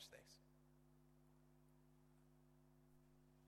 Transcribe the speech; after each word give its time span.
watch 0.00 0.08
this. 0.08 0.40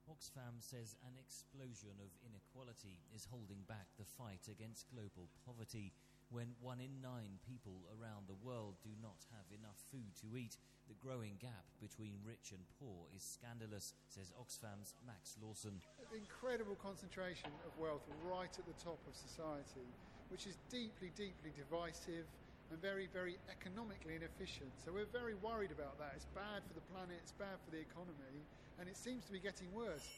Oxfam 0.04 0.60
says 0.60 1.00
an 1.08 1.16
explosion 1.16 1.96
of 2.04 2.12
inequality 2.20 3.00
is 3.16 3.24
holding 3.24 3.64
back 3.64 3.88
the 3.96 4.04
fight 4.04 4.44
against 4.52 4.92
global 4.92 5.32
poverty. 5.48 5.96
When 6.28 6.52
one 6.60 6.80
in 6.84 7.00
nine 7.00 7.40
people 7.40 7.88
around 7.96 8.28
the 8.28 8.36
world 8.44 8.76
do 8.84 8.92
not 9.00 9.24
have 9.32 9.48
enough 9.48 9.80
food 9.88 10.12
to 10.20 10.36
eat, 10.36 10.60
the 10.88 11.00
growing 11.00 11.40
gap 11.40 11.64
between 11.80 12.20
rich 12.20 12.52
and 12.52 12.60
poor 12.76 13.08
is 13.16 13.24
scandalous, 13.24 13.96
says 14.12 14.32
Oxfam's 14.36 14.92
Max 15.08 15.40
Lawson. 15.40 15.80
Incredible 16.12 16.76
concentration 16.76 17.48
of 17.64 17.72
wealth 17.80 18.04
right 18.28 18.52
at 18.52 18.68
the 18.68 18.76
top 18.76 19.00
of 19.08 19.16
society, 19.16 19.88
which 20.28 20.44
is 20.44 20.60
deeply, 20.68 21.12
deeply 21.16 21.56
divisive 21.56 22.28
and 22.72 22.80
very, 22.80 23.06
very 23.12 23.36
economically 23.52 24.16
inefficient. 24.16 24.72
So 24.80 24.96
we're 24.96 25.12
very 25.12 25.36
worried 25.36 25.76
about 25.76 26.00
that. 26.00 26.16
It's 26.16 26.24
bad 26.32 26.64
for 26.64 26.72
the 26.72 26.80
planet, 26.88 27.20
it's 27.20 27.36
bad 27.36 27.60
for 27.60 27.68
the 27.68 27.84
economy, 27.84 28.48
and 28.80 28.88
it 28.88 28.96
seems 28.96 29.28
to 29.28 29.32
be 29.32 29.38
getting 29.38 29.68
worse. 29.76 30.08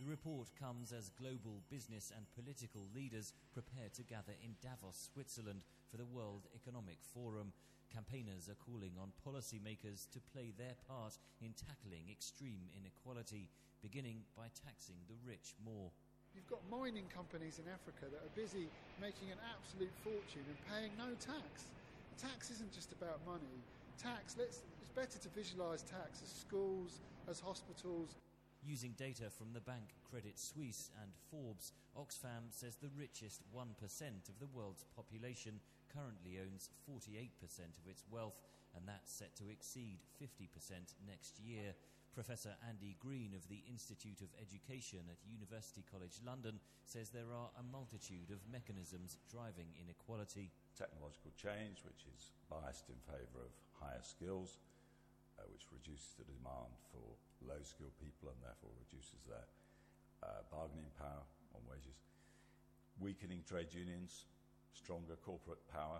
The 0.00 0.08
report 0.08 0.48
comes 0.56 0.96
as 0.96 1.12
global 1.20 1.60
business 1.68 2.08
and 2.08 2.24
political 2.32 2.88
leaders 2.96 3.36
prepare 3.52 3.92
to 3.94 4.02
gather 4.02 4.32
in 4.40 4.56
Davos, 4.64 5.12
Switzerland 5.12 5.60
for 5.92 6.00
the 6.00 6.08
World 6.08 6.48
Economic 6.56 6.98
Forum. 7.12 7.52
Campaigners 7.92 8.48
are 8.48 8.58
calling 8.58 8.96
on 8.96 9.12
policymakers 9.20 10.08
to 10.10 10.24
play 10.32 10.56
their 10.56 10.74
part 10.88 11.20
in 11.44 11.52
tackling 11.52 12.08
extreme 12.10 12.72
inequality, 12.72 13.52
beginning 13.84 14.24
by 14.34 14.48
taxing 14.56 15.04
the 15.06 15.20
rich 15.20 15.54
more. 15.60 15.92
You've 16.34 16.50
got 16.50 16.60
mining 16.70 17.06
companies 17.14 17.62
in 17.62 17.66
Africa 17.70 18.10
that 18.10 18.20
are 18.20 18.34
busy 18.34 18.66
making 19.00 19.30
an 19.30 19.38
absolute 19.54 19.94
fortune 20.02 20.44
and 20.44 20.58
paying 20.66 20.92
no 20.98 21.14
tax. 21.22 21.70
Tax 22.18 22.50
isn't 22.50 22.72
just 22.74 22.92
about 22.92 23.22
money. 23.24 23.58
Tax, 23.96 24.36
let's, 24.38 24.66
it's 24.82 24.90
better 24.94 25.18
to 25.18 25.28
visualise 25.30 25.82
tax 25.82 26.20
as 26.22 26.30
schools, 26.30 27.00
as 27.30 27.38
hospitals, 27.38 28.18
Using 28.64 28.96
data 28.96 29.28
from 29.28 29.52
the 29.52 29.60
bank 29.60 29.92
Credit 30.08 30.40
Suisse 30.40 30.88
and 31.02 31.12
Forbes, 31.28 31.72
Oxfam 32.00 32.48
says 32.48 32.76
the 32.80 32.88
richest 32.96 33.42
1% 33.52 33.60
of 34.24 34.38
the 34.40 34.48
world's 34.56 34.86
population 34.96 35.60
currently 35.92 36.40
owns 36.40 36.70
48% 36.88 37.28
of 37.76 37.84
its 37.84 38.04
wealth, 38.08 38.40
and 38.74 38.88
that's 38.88 39.12
set 39.12 39.36
to 39.36 39.50
exceed 39.52 40.00
50% 40.16 40.48
next 41.06 41.38
year. 41.44 41.76
Professor 42.14 42.54
Andy 42.70 42.94
Green 43.02 43.34
of 43.34 43.42
the 43.50 43.66
Institute 43.66 44.22
of 44.22 44.30
Education 44.38 45.02
at 45.10 45.18
University 45.26 45.82
College 45.90 46.22
London 46.22 46.62
says 46.86 47.10
there 47.10 47.34
are 47.34 47.50
a 47.58 47.66
multitude 47.74 48.30
of 48.30 48.38
mechanisms 48.46 49.18
driving 49.26 49.66
inequality. 49.82 50.54
Technological 50.78 51.34
change, 51.34 51.82
which 51.82 52.06
is 52.14 52.30
biased 52.46 52.86
in 52.86 53.02
favour 53.02 53.42
of 53.42 53.52
higher 53.74 54.02
skills 54.06 54.62
uh, 55.38 55.46
which 55.50 55.66
reduces 55.74 56.14
the 56.14 56.26
demand 56.26 56.70
for 56.94 57.02
low 57.42 57.58
skilled 57.66 57.94
people 57.98 58.30
and 58.30 58.38
therefore 58.38 58.70
reduces 58.78 59.26
their 59.26 59.46
uh, 60.22 60.46
bargaining 60.50 60.90
power 60.94 61.26
on 61.54 61.62
wages. 61.66 61.98
Weakening 63.02 63.42
trade 63.42 63.74
unions, 63.74 64.30
stronger 64.70 65.18
corporate 65.18 65.62
power. 65.66 65.98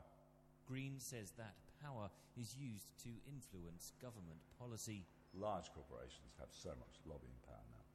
Green 0.67 0.97
says 1.03 1.35
that 1.37 1.59
power 1.83 2.09
is 2.39 2.55
used 2.57 2.95
to 3.03 3.11
influence 3.27 3.92
government 4.01 4.41
policy. 4.57 5.05
Large 5.34 5.74
corporations 5.74 6.38
have 6.38 6.54
so 6.54 6.70
much 6.78 7.02
lobbying 7.04 7.38
power 7.42 7.66
now. 7.74 7.86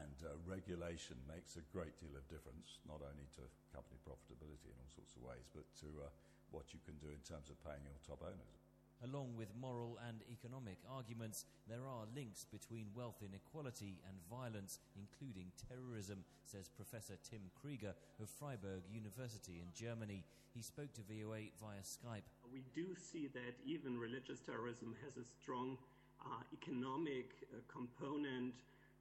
And 0.00 0.18
uh, 0.24 0.40
regulation 0.48 1.20
makes 1.28 1.60
a 1.60 1.64
great 1.68 1.92
deal 2.00 2.16
of 2.16 2.24
difference, 2.32 2.80
not 2.88 3.04
only 3.04 3.28
to 3.36 3.44
company 3.72 4.00
profitability 4.04 4.72
in 4.72 4.76
all 4.80 4.92
sorts 4.92 5.12
of 5.16 5.24
ways, 5.24 5.48
but 5.52 5.68
to 5.84 5.88
uh, 6.00 6.08
what 6.52 6.72
you 6.72 6.80
can 6.84 6.96
do 7.00 7.12
in 7.12 7.20
terms 7.24 7.52
of 7.52 7.60
paying 7.60 7.84
your 7.84 8.00
top 8.04 8.24
owners. 8.24 8.62
Along 9.02 9.34
with 9.34 9.50
moral 9.58 9.98
and 10.06 10.22
economic 10.30 10.78
arguments, 10.86 11.44
there 11.66 11.82
are 11.82 12.06
links 12.14 12.46
between 12.46 12.94
wealth 12.94 13.18
inequality 13.18 13.98
and 14.06 14.14
violence, 14.30 14.78
including 14.94 15.50
terrorism, 15.58 16.22
says 16.46 16.70
Professor 16.70 17.18
Tim 17.18 17.50
Krieger 17.58 17.98
of 18.22 18.30
Freiburg 18.30 18.86
University 18.86 19.58
in 19.58 19.74
Germany. 19.74 20.22
He 20.54 20.62
spoke 20.62 20.92
to 20.94 21.02
VOA 21.02 21.50
via 21.58 21.82
Skype. 21.82 22.30
We 22.52 22.62
do 22.76 22.94
see 22.94 23.26
that 23.34 23.58
even 23.66 23.98
religious 23.98 24.38
terrorism 24.38 24.94
has 25.02 25.16
a 25.16 25.26
strong 25.26 25.78
economic 26.52 27.32
uh, 27.52 27.60
component. 27.70 28.54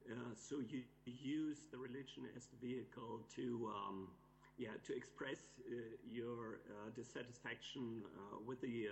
Uh, 0.09 0.33
so 0.35 0.59
you 0.59 0.81
use 1.05 1.59
the 1.71 1.77
religion 1.77 2.25
as 2.35 2.47
the 2.47 2.57
vehicle 2.59 3.21
to. 3.35 3.71
Um, 3.75 4.07
yeah, 4.57 4.77
to 4.85 4.95
express 4.95 5.41
uh, 5.65 5.73
your 6.05 6.59
dissatisfaction 6.93 8.03
with 8.45 8.61
the 8.61 8.85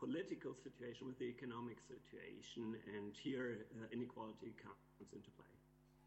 political 0.00 0.52
situation 0.52 1.06
with 1.06 1.18
the 1.20 1.26
economic 1.26 1.78
situation, 1.86 2.74
and 2.96 3.14
here 3.14 3.58
inequality 3.92 4.50
comes 4.58 5.12
into 5.12 5.30
play. 5.38 5.54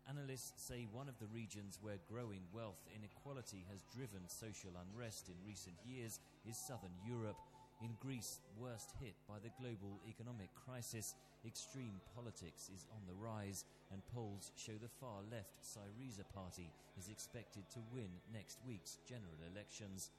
Analysts 0.10 0.54
say 0.56 0.88
one 0.92 1.08
of 1.08 1.20
the 1.20 1.28
regions 1.28 1.80
where 1.82 2.00
growing 2.08 2.42
wealth 2.52 2.80
inequality 2.96 3.66
has 3.70 3.84
driven 3.92 4.24
social 4.28 4.72
unrest 4.80 5.28
in 5.28 5.36
recent 5.46 5.76
years 5.86 6.20
is 6.48 6.58
southern 6.58 6.96
Europe. 7.06 7.36
In 7.78 7.94
Greece, 8.02 8.42
worst 8.58 8.98
hit 8.98 9.14
by 9.30 9.38
the 9.38 9.54
global 9.62 10.02
economic 10.10 10.50
crisis, 10.58 11.14
extreme 11.46 12.02
politics 12.18 12.74
is 12.74 12.90
on 12.90 13.06
the 13.06 13.14
rise, 13.14 13.70
and 13.94 14.02
polls 14.10 14.50
show 14.58 14.74
the 14.82 14.90
far 14.90 15.22
left 15.30 15.62
Syriza 15.62 16.26
party 16.34 16.74
is 16.98 17.06
expected 17.06 17.70
to 17.70 17.94
win 17.94 18.10
next 18.34 18.58
week's 18.66 18.98
general 19.06 19.38
elections. 19.54 20.10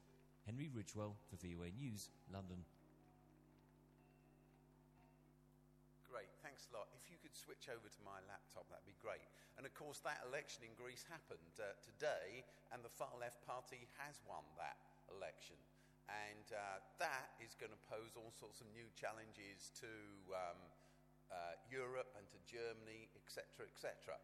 Henry 0.47 0.71
Ridgwell 0.71 1.19
for 1.27 1.35
VOA 1.43 1.75
News, 1.75 2.15
London. 2.31 2.63
Great, 6.07 6.31
thanks 6.47 6.71
a 6.71 6.79
lot. 6.79 6.87
If 6.95 7.11
you 7.11 7.19
could 7.19 7.35
switch 7.35 7.67
over 7.67 7.91
to 7.91 8.01
my 8.07 8.23
laptop, 8.31 8.71
that'd 8.71 8.87
be 8.87 8.95
great. 9.03 9.27
And 9.59 9.67
of 9.67 9.75
course, 9.75 9.99
that 10.07 10.23
election 10.23 10.63
in 10.63 10.79
Greece 10.79 11.03
happened 11.11 11.59
uh, 11.59 11.75
today, 11.83 12.47
and 12.71 12.87
the 12.87 12.95
far 12.95 13.19
left 13.19 13.43
party 13.43 13.91
has 13.99 14.23
won 14.31 14.47
that 14.63 14.79
election. 15.11 15.59
And 16.09 16.49
uh, 16.51 16.81
that 16.97 17.37
is 17.37 17.53
going 17.53 17.73
to 17.73 17.83
pose 17.85 18.17
all 18.17 18.33
sorts 18.33 18.65
of 18.65 18.67
new 18.73 18.89
challenges 18.97 19.69
to 19.85 19.93
um, 20.33 20.61
uh, 21.29 21.61
Europe 21.69 22.17
and 22.17 22.25
to 22.33 22.41
Germany, 22.49 23.13
etc., 23.13 23.69
etc. 23.69 24.17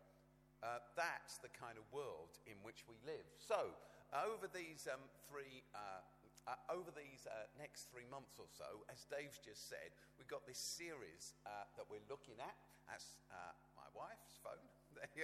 Uh, 0.65 0.81
that's 0.97 1.37
the 1.45 1.53
kind 1.53 1.77
of 1.77 1.85
world 1.93 2.41
in 2.49 2.57
which 2.65 2.89
we 2.89 2.97
live. 3.05 3.29
So, 3.37 3.77
over 4.17 4.49
these 4.49 4.89
um, 4.89 5.05
three 5.29 5.61
uh, 5.77 6.01
uh, 6.45 6.61
over 6.69 6.93
these 6.93 7.25
uh, 7.25 7.49
next 7.57 7.89
three 7.89 8.05
months 8.13 8.37
or 8.37 8.45
so, 8.53 8.85
as 8.93 9.09
Dave's 9.09 9.41
just 9.41 9.69
said, 9.69 9.97
we've 10.21 10.29
got 10.29 10.45
this 10.45 10.61
series 10.61 11.33
uh, 11.49 11.65
that 11.77 11.89
we're 11.89 12.05
looking 12.09 12.37
at. 12.37 12.57
That's 12.85 13.17
uh, 13.33 13.57
my 13.77 13.89
wife's 13.97 14.37
phone. 14.45 14.69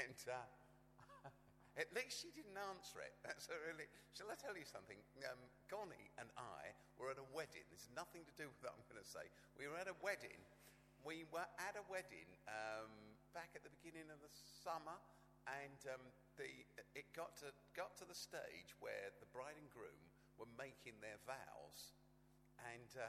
and 0.00 0.18
uh, 0.24 0.40
at 1.78 1.88
least 1.94 2.26
she 2.26 2.34
didn't 2.34 2.58
answer 2.58 3.00
it. 3.00 3.14
That's 3.26 3.48
really. 3.48 3.86
Shall 4.12 4.28
I 4.28 4.36
tell 4.36 4.58
you 4.58 4.66
something? 4.66 4.98
Um, 5.24 5.38
Connie 5.70 6.10
and 6.18 6.28
I 6.36 6.74
were 6.98 7.14
at 7.14 7.22
a 7.22 7.28
wedding. 7.30 7.64
There's 7.70 7.88
nothing 7.94 8.26
to 8.26 8.34
do 8.34 8.50
with 8.50 8.58
what 8.60 8.74
I'm 8.74 8.84
going 8.90 9.00
to 9.00 9.06
say. 9.06 9.24
We 9.54 9.70
were 9.70 9.78
at 9.78 9.86
a 9.86 9.96
wedding. 10.02 10.38
We 11.06 11.24
were 11.30 11.46
at 11.62 11.78
a 11.78 11.84
wedding 11.86 12.26
um, 12.50 12.90
back 13.30 13.54
at 13.54 13.62
the 13.62 13.70
beginning 13.78 14.10
of 14.10 14.18
the 14.18 14.32
summer 14.66 14.98
and 15.56 15.80
um, 15.88 16.04
the, 16.36 16.48
it 16.92 17.08
got 17.16 17.32
to, 17.40 17.48
got 17.72 17.96
to 18.00 18.04
the 18.04 18.16
stage 18.16 18.76
where 18.84 19.08
the 19.20 19.28
bride 19.32 19.56
and 19.56 19.68
groom 19.72 20.02
were 20.36 20.50
making 20.60 20.94
their 21.00 21.18
vows, 21.24 21.96
and 22.68 22.90
uh, 22.94 23.08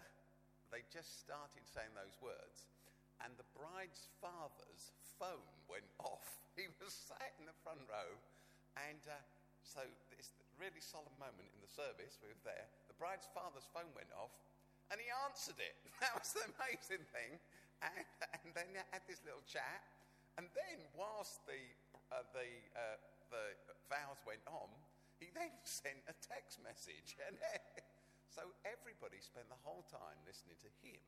they 0.72 0.81
just 0.90 1.19
started 1.19 1.66
saying 1.68 1.91
those 1.94 2.16
words. 2.24 2.69
And 3.19 3.35
the 3.35 3.47
bride's 3.52 4.08
father's 4.24 4.96
phone 5.19 5.52
went 5.68 5.90
off. 6.08 6.25
He 6.56 6.72
was 6.79 6.96
sat 6.96 7.35
in 7.38 7.46
the 7.46 7.56
front 7.63 7.84
row, 7.91 8.16
and 8.88 9.01
uh, 9.09 9.16
so 9.66 9.84
it's 10.16 10.31
a 10.35 10.45
really 10.62 10.79
solemn 10.79 11.16
moment 11.19 11.50
in 11.51 11.59
the 11.59 11.72
service. 11.72 12.19
We 12.23 12.31
were 12.31 12.45
there. 12.47 12.67
The 12.88 12.97
bride's 12.97 13.28
father's 13.31 13.67
phone 13.72 13.90
went 13.95 14.12
off, 14.16 14.34
and 14.91 15.00
he 15.00 15.07
answered 15.28 15.59
it. 15.59 15.76
That 15.99 16.16
was 16.16 16.31
the 16.31 16.47
amazing 16.55 17.03
thing. 17.11 17.35
And, 17.84 18.03
and 18.40 18.52
then 18.55 18.72
they 18.72 18.84
had 18.91 19.03
this 19.03 19.20
little 19.28 19.43
chat. 19.43 19.84
And 20.40 20.47
then, 20.55 20.79
whilst 20.96 21.43
the 21.43 21.59
uh, 22.09 22.26
the, 22.34 22.49
uh, 22.73 22.97
the 23.29 23.46
vows 23.85 24.17
went 24.26 24.41
on, 24.49 24.70
he 25.22 25.29
then 25.34 25.53
sent 25.66 26.02
a 26.09 26.16
text 26.22 26.61
message. 26.61 27.17
And 27.25 27.37
so 28.29 28.53
everybody 28.61 29.17
spent 29.20 29.49
the 29.49 29.61
whole 29.66 29.84
time 29.90 30.17
listening 30.23 30.55
to 30.61 30.70
him. 30.85 31.02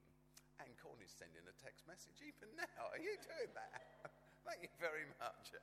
And 0.57 0.67
Corney's 0.81 1.13
sending 1.13 1.45
a 1.45 1.56
text 1.62 1.85
message 1.85 2.17
even 2.21 2.50
now. 2.57 2.89
Are 2.91 3.01
you 3.01 3.13
doing 3.24 3.53
that? 3.53 4.09
Thank 4.45 4.65
you 4.65 4.74
very 4.81 5.06
much. 5.21 5.53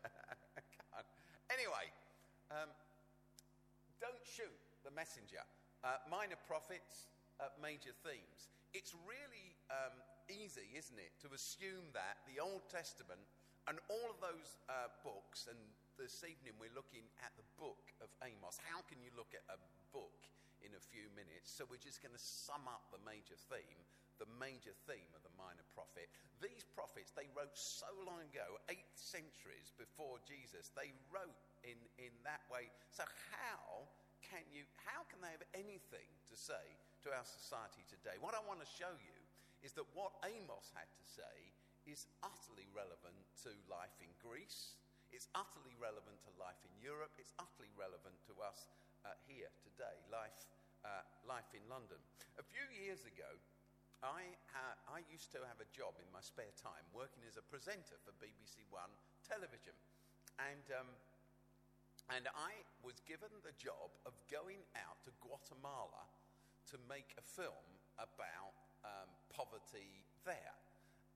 Anyway, 1.53 1.87
um, 2.51 2.71
don't 4.01 4.23
shoot 4.25 4.55
the 4.85 4.93
messenger. 4.93 5.43
Uh, 5.85 6.03
minor 6.11 6.39
prophets, 6.47 7.11
uh, 7.39 7.51
major 7.63 7.95
themes. 8.03 8.51
It's 8.75 8.93
really 9.07 9.55
um, 9.71 9.95
easy, 10.29 10.67
isn't 10.75 10.99
it, 10.99 11.15
to 11.23 11.33
assume 11.33 11.91
that 11.95 12.21
the 12.29 12.43
Old 12.43 12.67
Testament 12.69 13.23
and 13.71 13.79
all 13.89 14.09
of 14.11 14.19
those 14.19 14.59
uh, 14.69 14.89
books, 15.05 15.47
and 15.47 15.59
this 16.01 16.25
evening 16.25 16.57
we're 16.57 16.73
looking 16.75 17.05
at 17.21 17.33
the 17.37 17.47
book 17.61 17.93
of 18.01 18.09
Amos. 18.25 18.57
How 18.65 18.81
can 18.89 18.99
you 19.05 19.13
look 19.15 19.31
at 19.37 19.45
a 19.53 19.61
book 19.93 20.29
in 20.65 20.75
a 20.75 20.83
few 20.91 21.07
minutes. 21.15 21.51
So 21.51 21.65
we're 21.67 21.83
just 21.83 22.03
going 22.03 22.15
to 22.15 22.21
sum 22.21 22.67
up 22.67 22.91
the 22.91 23.03
major 23.07 23.39
theme, 23.49 23.81
the 24.19 24.31
major 24.39 24.75
theme 24.87 25.11
of 25.15 25.23
the 25.23 25.35
minor 25.39 25.65
prophet. 25.75 26.11
These 26.43 26.67
prophets, 26.75 27.15
they 27.15 27.31
wrote 27.35 27.55
so 27.55 27.91
long 28.03 28.23
ago, 28.31 28.59
eight 28.71 28.91
centuries 28.95 29.75
before 29.75 30.19
Jesus. 30.27 30.71
They 30.75 30.95
wrote 31.11 31.39
in, 31.67 31.79
in 31.99 32.15
that 32.27 32.43
way. 32.51 32.71
So 32.91 33.07
how 33.35 33.87
can 34.23 34.43
you, 34.51 34.67
how 34.85 35.07
can 35.09 35.23
they 35.23 35.33
have 35.33 35.47
anything 35.55 36.07
to 36.29 36.37
say 36.37 36.77
to 37.07 37.15
our 37.15 37.27
society 37.27 37.87
today? 37.87 38.19
What 38.19 38.35
I 38.35 38.43
want 38.45 38.61
to 38.61 38.69
show 38.69 38.91
you 38.99 39.19
is 39.63 39.75
that 39.75 39.87
what 39.95 40.15
Amos 40.23 40.71
had 40.75 40.87
to 40.87 41.05
say 41.07 41.37
is 41.89 42.07
utterly 42.21 42.69
relevant 42.77 43.17
to 43.43 43.51
life 43.67 43.95
in 44.05 44.11
Greece. 44.21 44.77
It's 45.11 45.27
utterly 45.33 45.73
relevant 45.81 46.21
to 46.29 46.31
life 46.37 46.61
in 46.69 46.75
Europe. 46.79 47.17
It's 47.17 47.33
utterly 47.41 47.73
relevant 47.75 48.15
to 48.29 48.35
us 48.45 48.69
uh, 49.09 49.17
here 49.25 49.49
today, 49.65 49.97
life, 50.13 50.37
uh, 50.85 51.03
life 51.25 51.49
in 51.57 51.65
London. 51.67 51.97
A 52.37 52.45
few 52.45 52.67
years 52.77 53.09
ago, 53.09 53.31
I, 54.03 54.31
I 54.87 55.03
used 55.11 55.35
to 55.35 55.43
have 55.43 55.59
a 55.59 55.69
job 55.75 55.99
in 55.99 56.07
my 56.15 56.23
spare 56.23 56.55
time 56.55 56.87
working 56.95 57.27
as 57.27 57.35
a 57.35 57.43
presenter 57.43 57.99
for 58.07 58.15
BBC 58.23 58.63
One 58.71 58.91
television. 59.27 59.75
And, 60.39 60.67
um, 60.71 60.91
and 62.15 62.31
I 62.31 62.63
was 62.87 63.03
given 63.11 63.31
the 63.43 63.55
job 63.59 63.91
of 64.07 64.15
going 64.31 64.63
out 64.79 65.03
to 65.03 65.11
Guatemala 65.19 66.07
to 66.71 66.77
make 66.87 67.11
a 67.19 67.25
film 67.25 67.67
about 67.99 68.55
um, 68.87 69.11
poverty 69.35 70.07
there. 70.23 70.55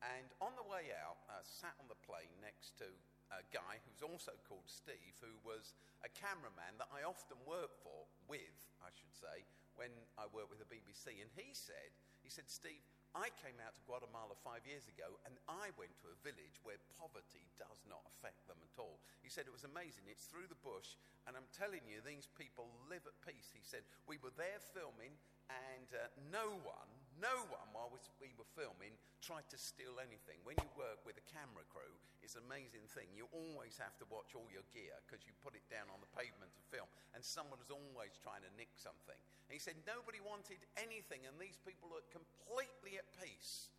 And 0.02 0.26
on 0.42 0.58
the 0.58 0.66
way 0.66 0.90
out, 0.98 1.22
I 1.30 1.38
sat 1.46 1.78
on 1.78 1.86
the 1.86 1.98
plane 2.02 2.34
next 2.42 2.74
to 2.82 2.90
a 3.30 3.46
guy 3.54 3.78
who's 3.86 4.02
also 4.02 4.34
called 4.50 4.66
Steve, 4.66 5.14
who 5.22 5.30
was 5.46 5.78
a 6.02 6.10
cameraman 6.10 6.82
that 6.82 6.90
I 6.90 7.06
often 7.06 7.38
work 7.46 7.78
for, 7.78 8.10
with, 8.26 8.58
I 8.82 8.90
should 8.90 9.14
say, 9.14 9.46
when 9.78 9.94
I 10.18 10.26
worked 10.34 10.50
with 10.50 10.58
the 10.58 10.66
BBC. 10.66 11.22
And 11.22 11.30
he 11.38 11.54
said, 11.54 11.94
he 12.22 12.30
said, 12.30 12.46
Steve, 12.46 12.82
I 13.12 13.28
came 13.44 13.60
out 13.60 13.76
to 13.76 13.84
Guatemala 13.84 14.32
five 14.40 14.64
years 14.64 14.88
ago 14.88 15.20
and 15.28 15.36
I 15.44 15.68
went 15.76 15.92
to 16.00 16.08
a 16.08 16.22
village 16.24 16.56
where 16.64 16.80
poverty 16.96 17.44
does 17.60 17.84
not 17.84 18.00
affect 18.08 18.40
them 18.48 18.56
at 18.64 18.80
all. 18.80 19.02
He 19.20 19.28
said 19.28 19.44
it 19.44 19.52
was 19.52 19.68
amazing. 19.68 20.08
It's 20.08 20.24
through 20.24 20.48
the 20.48 20.64
bush, 20.64 20.96
and 21.28 21.36
I'm 21.36 21.50
telling 21.52 21.84
you, 21.84 22.00
these 22.00 22.30
people 22.32 22.72
live 22.88 23.04
at 23.04 23.20
peace. 23.20 23.52
He 23.52 23.60
said, 23.60 23.84
We 24.08 24.16
were 24.24 24.32
there 24.40 24.62
filming, 24.72 25.12
and 25.52 25.88
uh, 25.92 26.08
no 26.32 26.56
one, 26.64 26.90
no 27.22 27.46
one, 27.46 27.70
while 27.70 27.86
we 27.94 28.34
were 28.34 28.50
filming, 28.58 28.90
tried 29.22 29.46
to 29.54 29.56
steal 29.56 30.02
anything. 30.02 30.42
When 30.42 30.58
you 30.58 30.66
work 30.74 30.98
with 31.06 31.14
a 31.14 31.26
camera 31.30 31.62
crew, 31.70 31.94
it's 32.18 32.34
an 32.34 32.42
amazing 32.50 32.82
thing. 32.90 33.06
You 33.14 33.30
always 33.30 33.78
have 33.78 33.94
to 34.02 34.06
watch 34.10 34.34
all 34.34 34.50
your 34.50 34.66
gear 34.74 34.98
because 35.06 35.22
you 35.22 35.30
put 35.38 35.54
it 35.54 35.62
down 35.70 35.86
on 35.94 36.02
the 36.02 36.10
pavement 36.18 36.50
to 36.58 36.62
film, 36.74 36.90
and 37.14 37.22
someone 37.22 37.62
is 37.62 37.70
always 37.70 38.18
trying 38.18 38.42
to 38.42 38.50
nick 38.58 38.74
something. 38.74 39.14
And 39.46 39.54
he 39.54 39.62
said 39.62 39.78
nobody 39.86 40.18
wanted 40.18 40.58
anything, 40.74 41.22
and 41.22 41.38
these 41.38 41.62
people 41.62 41.94
are 41.94 42.02
completely 42.10 42.98
at 42.98 43.06
peace. 43.22 43.70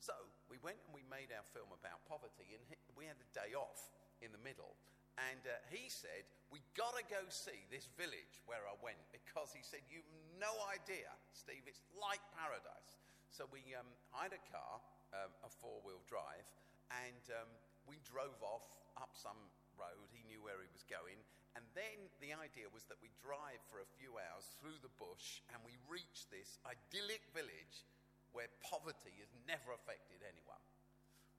So 0.00 0.16
we 0.48 0.56
went 0.64 0.80
and 0.88 0.96
we 0.96 1.04
made 1.12 1.32
our 1.36 1.44
film 1.52 1.68
about 1.68 2.00
poverty, 2.08 2.56
and 2.56 2.64
we 2.96 3.04
had 3.04 3.20
a 3.20 3.28
day 3.36 3.52
off 3.52 3.92
in 4.24 4.32
the 4.32 4.40
middle. 4.40 4.72
And 5.14 5.42
uh, 5.46 5.54
he 5.70 5.86
said, 5.86 6.26
We 6.50 6.58
got 6.74 6.98
to 6.98 7.04
go 7.06 7.22
see 7.30 7.66
this 7.70 7.86
village 7.94 8.42
where 8.50 8.66
I 8.66 8.74
went 8.82 8.98
because 9.14 9.54
he 9.54 9.62
said, 9.62 9.86
You've 9.86 10.08
no 10.42 10.50
idea, 10.66 11.10
Steve, 11.30 11.62
it's 11.70 11.82
like 11.94 12.22
paradise. 12.34 12.98
So 13.30 13.46
we 13.50 13.62
um, 13.74 13.86
hired 14.10 14.34
a 14.34 14.42
car, 14.50 14.82
um, 15.14 15.30
a 15.42 15.50
four 15.50 15.82
wheel 15.82 16.02
drive, 16.06 16.46
and 16.90 17.24
um, 17.34 17.50
we 17.86 17.98
drove 18.06 18.38
off 18.42 18.66
up 18.98 19.14
some 19.14 19.38
road. 19.74 20.06
He 20.14 20.22
knew 20.26 20.42
where 20.42 20.58
he 20.62 20.70
was 20.70 20.86
going. 20.86 21.18
And 21.54 21.62
then 21.78 22.10
the 22.18 22.34
idea 22.34 22.66
was 22.70 22.82
that 22.90 22.98
we 22.98 23.14
drive 23.22 23.62
for 23.70 23.78
a 23.78 23.94
few 23.98 24.18
hours 24.18 24.50
through 24.58 24.78
the 24.82 24.90
bush 24.98 25.38
and 25.54 25.62
we 25.62 25.78
reach 25.86 26.26
this 26.26 26.58
idyllic 26.66 27.22
village 27.30 27.86
where 28.34 28.50
poverty 28.58 29.14
has 29.22 29.30
never 29.46 29.70
affected 29.70 30.18
anyone. 30.26 30.58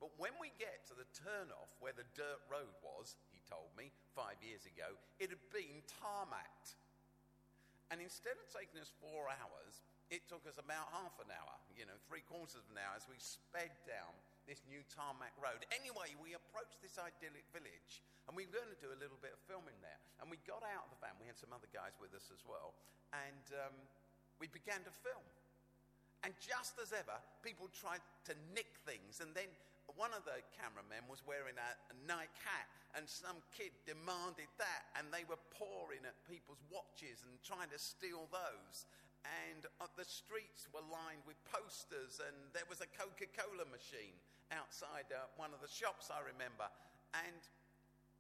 But 0.06 0.14
when 0.22 0.38
we 0.38 0.54
get 0.62 0.86
to 0.86 0.94
the 0.94 1.10
turnoff 1.18 1.74
where 1.82 1.98
the 1.98 2.06
dirt 2.14 2.38
road 2.46 2.70
was, 2.86 3.18
he 3.34 3.42
told 3.50 3.74
me 3.74 3.90
five 4.14 4.38
years 4.38 4.62
ago, 4.70 4.94
it 5.18 5.34
had 5.34 5.42
been 5.50 5.82
tarmacked. 5.98 6.78
And 7.90 7.98
instead 7.98 8.38
of 8.38 8.46
taking 8.54 8.78
us 8.78 8.94
four 9.02 9.26
hours, 9.34 9.82
it 10.14 10.30
took 10.30 10.46
us 10.46 10.62
about 10.62 10.94
half 10.94 11.18
an 11.18 11.34
hour, 11.34 11.58
you 11.74 11.90
know, 11.90 11.98
three 12.06 12.22
quarters 12.22 12.62
of 12.62 12.70
an 12.70 12.78
hour 12.78 12.94
as 12.94 13.10
we 13.10 13.18
sped 13.18 13.74
down 13.90 14.14
this 14.46 14.62
new 14.70 14.86
tarmac 14.94 15.34
road. 15.42 15.66
Anyway, 15.74 16.14
we 16.22 16.38
approached 16.38 16.78
this 16.86 17.02
idyllic 17.02 17.50
village 17.50 18.06
and 18.30 18.38
we 18.38 18.46
were 18.46 18.62
going 18.62 18.70
to 18.70 18.78
do 18.78 18.94
a 18.94 19.00
little 19.02 19.18
bit 19.18 19.34
of 19.34 19.42
filming 19.50 19.78
there. 19.82 19.98
And 20.22 20.30
we 20.30 20.38
got 20.46 20.62
out 20.62 20.86
of 20.86 20.94
the 20.94 21.02
van, 21.02 21.18
we 21.18 21.26
had 21.26 21.42
some 21.42 21.50
other 21.50 21.70
guys 21.74 21.98
with 21.98 22.14
us 22.14 22.30
as 22.30 22.46
well, 22.46 22.78
and 23.10 23.46
um, 23.58 23.74
we 24.38 24.46
began 24.54 24.86
to 24.86 24.94
film. 25.02 25.26
And 26.22 26.34
just 26.42 26.78
as 26.82 26.94
ever, 26.94 27.18
people 27.46 27.70
tried 27.70 28.02
to 28.30 28.34
nick 28.54 28.82
things. 28.82 29.22
And 29.22 29.30
then 29.38 29.46
one 29.94 30.12
of 30.18 30.26
the 30.26 30.42
cameramen 30.58 31.06
was 31.06 31.22
wearing 31.24 31.56
a, 31.56 31.70
a 31.94 31.96
Nike 32.10 32.34
hat, 32.42 32.68
and 32.98 33.06
some 33.06 33.38
kid 33.54 33.72
demanded 33.86 34.50
that. 34.58 34.90
And 34.98 35.14
they 35.14 35.24
were 35.30 35.40
pouring 35.54 36.02
at 36.04 36.18
people's 36.26 36.62
watches 36.74 37.22
and 37.22 37.38
trying 37.46 37.70
to 37.70 37.80
steal 37.80 38.26
those 38.34 38.90
and 39.26 39.66
uh, 39.82 39.90
the 39.98 40.06
streets 40.06 40.70
were 40.70 40.86
lined 40.86 41.26
with 41.26 41.38
posters, 41.50 42.22
and 42.22 42.36
there 42.54 42.68
was 42.70 42.82
a 42.82 42.90
Coca 42.94 43.26
Cola 43.34 43.66
machine 43.74 44.14
outside 44.54 45.10
uh, 45.10 45.26
one 45.42 45.50
of 45.50 45.62
the 45.66 45.72
shops, 45.72 46.14
I 46.14 46.22
remember. 46.22 46.70
And 47.18 47.42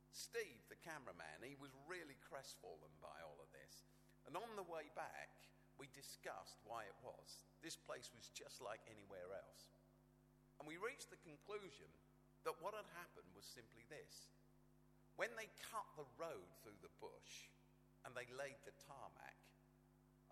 Steve, 0.10 0.66
the 0.72 0.80
cameraman, 0.82 1.46
he 1.46 1.60
was 1.60 1.76
really 1.86 2.18
crestfallen 2.26 2.94
by 3.04 3.14
all 3.22 3.38
of 3.38 3.50
this. 3.54 3.86
And 4.26 4.34
on 4.34 4.50
the 4.58 4.66
way 4.66 4.90
back, 4.98 5.30
we 5.78 5.92
discussed 5.94 6.58
why 6.66 6.88
it 6.88 6.98
was. 7.06 7.46
This 7.62 7.78
place 7.78 8.10
was 8.16 8.32
just 8.34 8.64
like 8.64 8.82
anywhere 8.90 9.30
else. 9.30 9.75
And 10.60 10.66
we 10.68 10.80
reached 10.80 11.12
the 11.12 11.22
conclusion 11.22 11.90
that 12.48 12.57
what 12.62 12.78
had 12.78 12.88
happened 12.96 13.28
was 13.36 13.46
simply 13.46 13.84
this. 13.92 14.31
When 15.16 15.31
they 15.40 15.48
cut 15.72 15.88
the 15.96 16.07
road 16.19 16.48
through 16.62 16.78
the 16.84 16.94
bush 17.00 17.52
and 18.04 18.12
they 18.13 18.28
laid 18.36 18.60
the 18.63 18.75
tarmac, 18.86 19.40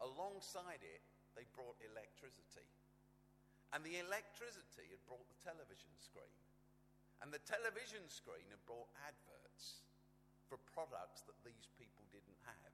alongside 0.04 0.84
it, 0.84 1.04
they 1.34 1.48
brought 1.56 1.80
electricity. 1.82 2.68
And 3.74 3.82
the 3.82 3.98
electricity 3.98 4.94
had 4.94 5.02
brought 5.10 5.26
the 5.26 5.42
television 5.42 5.90
screen. 5.98 6.38
And 7.26 7.34
the 7.34 7.42
television 7.48 8.06
screen 8.12 8.46
had 8.54 8.62
brought 8.70 8.92
adverts 9.02 9.82
for 10.46 10.62
products 10.70 11.26
that 11.26 11.40
these 11.42 11.66
people 11.80 12.06
didn't 12.14 12.42
have. 12.46 12.74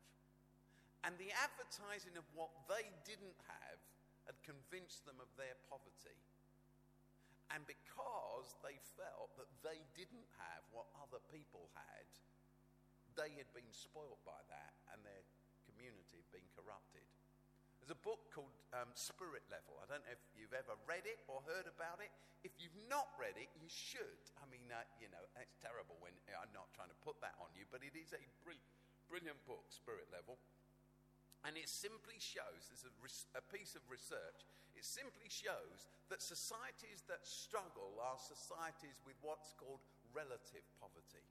And 1.08 1.16
the 1.16 1.32
advertising 1.32 2.20
of 2.20 2.28
what 2.36 2.52
they 2.68 2.92
didn't 3.08 3.40
have 3.48 3.80
had 4.28 4.36
convinced 4.44 5.08
them 5.08 5.16
of 5.24 5.32
their 5.40 5.56
poverty. 5.72 6.18
And 7.50 7.66
because 7.66 8.54
they 8.62 8.78
felt 8.94 9.34
that 9.42 9.50
they 9.66 9.82
didn't 9.98 10.30
have 10.38 10.62
what 10.70 10.86
other 11.02 11.22
people 11.34 11.70
had, 11.74 12.08
they 13.18 13.34
had 13.36 13.50
been 13.52 13.68
spoilt 13.74 14.22
by 14.24 14.38
that 14.54 14.74
and 14.94 15.02
their 15.02 15.26
community 15.66 16.22
had 16.22 16.32
been 16.32 16.50
corrupted. 16.54 17.04
There's 17.82 17.96
a 17.96 18.06
book 18.06 18.30
called 18.30 18.54
um, 18.76 18.92
Spirit 18.94 19.42
Level. 19.50 19.80
I 19.82 19.90
don't 19.90 20.04
know 20.06 20.14
if 20.14 20.22
you've 20.38 20.54
ever 20.54 20.78
read 20.86 21.10
it 21.10 21.18
or 21.26 21.42
heard 21.48 21.66
about 21.66 22.04
it. 22.04 22.12
If 22.46 22.54
you've 22.62 22.76
not 22.86 23.10
read 23.18 23.34
it, 23.40 23.50
you 23.58 23.66
should. 23.66 24.22
I 24.40 24.46
mean, 24.52 24.68
uh, 24.70 24.86
you 25.02 25.10
know, 25.10 25.24
it's 25.40 25.58
terrible 25.58 25.98
when 26.04 26.14
I'm 26.30 26.54
not 26.54 26.70
trying 26.76 26.92
to 26.94 27.00
put 27.02 27.18
that 27.26 27.34
on 27.42 27.50
you, 27.58 27.66
but 27.74 27.82
it 27.82 27.98
is 27.98 28.14
a 28.14 28.22
brilliant 29.10 29.42
book, 29.50 29.66
Spirit 29.74 30.06
Level. 30.14 30.38
And 31.48 31.56
it 31.56 31.72
simply 31.72 32.20
shows, 32.20 32.68
there's 32.68 32.84
a, 32.84 32.94
a 33.40 33.44
piece 33.48 33.76
of 33.80 33.84
research, 33.88 34.44
it 34.76 34.84
simply 34.84 35.32
shows 35.32 35.88
that 36.12 36.20
societies 36.20 37.04
that 37.08 37.24
struggle 37.24 38.00
are 38.00 38.20
societies 38.20 39.00
with 39.08 39.16
what's 39.24 39.56
called 39.56 39.80
relative 40.12 40.64
poverty. 40.84 41.24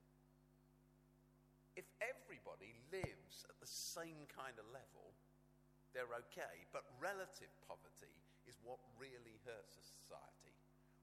If 1.77 1.85
everybody 2.01 2.73
lives 2.89 3.45
at 3.45 3.57
the 3.61 3.69
same 3.69 4.25
kind 4.29 4.57
of 4.57 4.65
level, 4.73 5.13
they're 5.93 6.13
okay. 6.29 6.65
But 6.73 6.85
relative 6.97 7.49
poverty 7.65 8.13
is 8.49 8.57
what 8.65 8.81
really 8.97 9.37
hurts 9.45 9.77
a 9.77 9.85
society. 9.85 10.53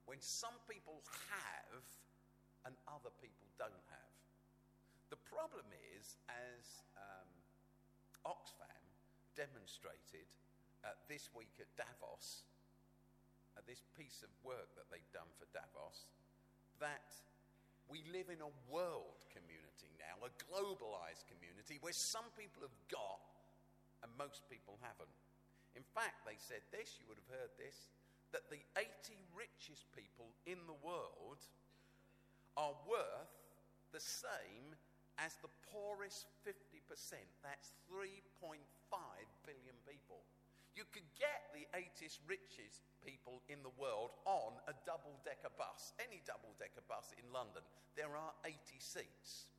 When 0.07 0.19
some 0.23 0.55
people 0.67 1.03
have 1.31 1.83
and 2.67 2.75
other 2.87 3.11
people 3.23 3.47
don't 3.55 3.83
have. 3.91 4.15
The 5.11 5.19
problem 5.23 5.67
is, 5.95 6.19
as 6.27 6.83
um, 6.99 7.29
Oxfam 8.27 8.86
demonstrated 9.37 10.25
uh, 10.81 10.97
this 11.05 11.29
week 11.37 11.53
at 11.61 11.69
Davos, 11.77 12.41
uh, 13.53 13.61
this 13.69 13.85
piece 13.93 14.25
of 14.25 14.33
work 14.41 14.73
that 14.73 14.89
they've 14.89 15.13
done 15.13 15.29
for 15.37 15.45
Davos, 15.53 16.09
that 16.81 17.13
we 17.85 18.01
live 18.09 18.33
in 18.33 18.41
a 18.41 18.51
world 18.67 19.21
community 19.29 19.93
now, 20.01 20.17
a 20.25 20.33
globalized 20.49 21.29
community, 21.29 21.77
where 21.79 21.93
some 21.93 22.25
people 22.33 22.65
have 22.65 22.75
got 22.89 23.21
and 24.01 24.09
most 24.17 24.41
people 24.49 24.81
haven't. 24.81 25.13
In 25.77 25.85
fact, 25.93 26.25
they 26.25 26.41
said 26.41 26.65
this, 26.73 26.97
you 26.97 27.05
would 27.05 27.21
have 27.21 27.33
heard 27.37 27.53
this, 27.61 27.93
that 28.33 28.49
the 28.49 28.61
80 28.75 28.89
richest 29.37 29.85
people 29.93 30.33
in 30.49 30.57
the 30.65 30.77
world 30.81 31.45
are 32.57 32.73
worth 32.89 33.33
the 33.93 34.01
same 34.01 34.73
as 35.17 35.37
the 35.41 35.53
poorest 35.69 36.29
50% 36.45 36.57
that's 37.41 37.73
3.5 37.89 38.57
billion 39.45 39.75
people. 39.87 40.23
You 40.75 40.85
could 40.93 41.07
get 41.17 41.49
the 41.57 41.65
80th 41.73 42.21
richest 42.29 42.85
people 43.01 43.41
in 43.49 43.63
the 43.65 43.73
world 43.81 44.13
on 44.29 44.53
a 44.69 44.77
double 44.85 45.17
decker 45.25 45.49
bus, 45.57 45.93
any 45.97 46.21
double 46.27 46.53
decker 46.61 46.85
bus 46.85 47.15
in 47.17 47.25
London. 47.33 47.65
There 47.97 48.13
are 48.13 48.33
80 48.45 48.55
seats. 48.77 49.49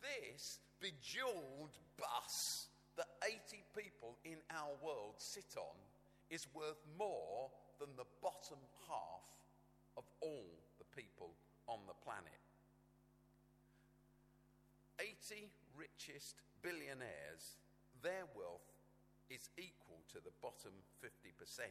This 0.00 0.60
bejeweled 0.80 1.76
bus 2.00 2.68
that 2.96 3.12
80 3.20 3.64
people 3.76 4.16
in 4.24 4.40
our 4.48 4.72
world 4.80 5.20
sit 5.20 5.52
on 5.60 5.76
is 6.30 6.48
worth 6.54 6.80
more 6.98 7.52
than 7.78 7.92
the 7.96 8.08
bottom 8.22 8.58
half 8.88 9.28
of 9.96 10.04
all 10.20 10.56
the 10.78 10.88
people 10.96 11.36
on 11.68 11.80
the 11.86 11.98
planet. 12.00 12.40
80 15.00 15.50
richest 15.76 16.40
billionaires, 16.62 17.60
their 18.02 18.24
wealth 18.34 18.66
is 19.30 19.50
equal 19.58 20.00
to 20.12 20.18
the 20.22 20.34
bottom 20.42 20.72
50%. 21.02 21.66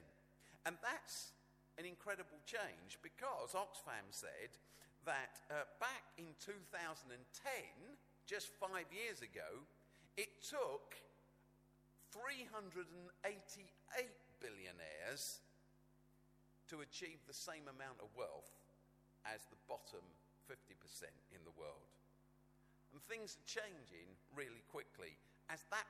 And 0.66 0.76
that's 0.82 1.32
an 1.78 1.86
incredible 1.86 2.40
change 2.46 3.00
because 3.04 3.54
Oxfam 3.54 4.08
said 4.10 4.56
that 5.06 5.40
uh, 5.52 5.70
back 5.80 6.04
in 6.18 6.34
2010, 6.42 7.14
just 8.26 8.50
five 8.58 8.90
years 8.90 9.22
ago, 9.22 9.64
it 10.18 10.42
took 10.42 10.98
388 12.10 12.88
billionaires 14.42 15.44
to 16.72 16.82
achieve 16.82 17.22
the 17.28 17.36
same 17.36 17.70
amount 17.70 18.02
of 18.02 18.10
wealth 18.18 18.50
as 19.30 19.46
the 19.54 19.60
bottom 19.70 20.02
50% 20.50 21.06
in 21.34 21.42
the 21.46 21.54
world. 21.60 21.90
And 22.94 23.02
things 23.06 23.38
are 23.38 23.46
changing 23.46 24.08
really 24.34 24.64
quickly. 24.72 25.18
As 25.52 25.62
that 25.70 25.86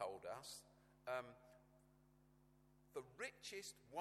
told 0.00 0.24
us, 0.24 0.64
um, 1.04 1.28
the 2.96 3.04
richest 3.20 3.76
1% 3.92 4.00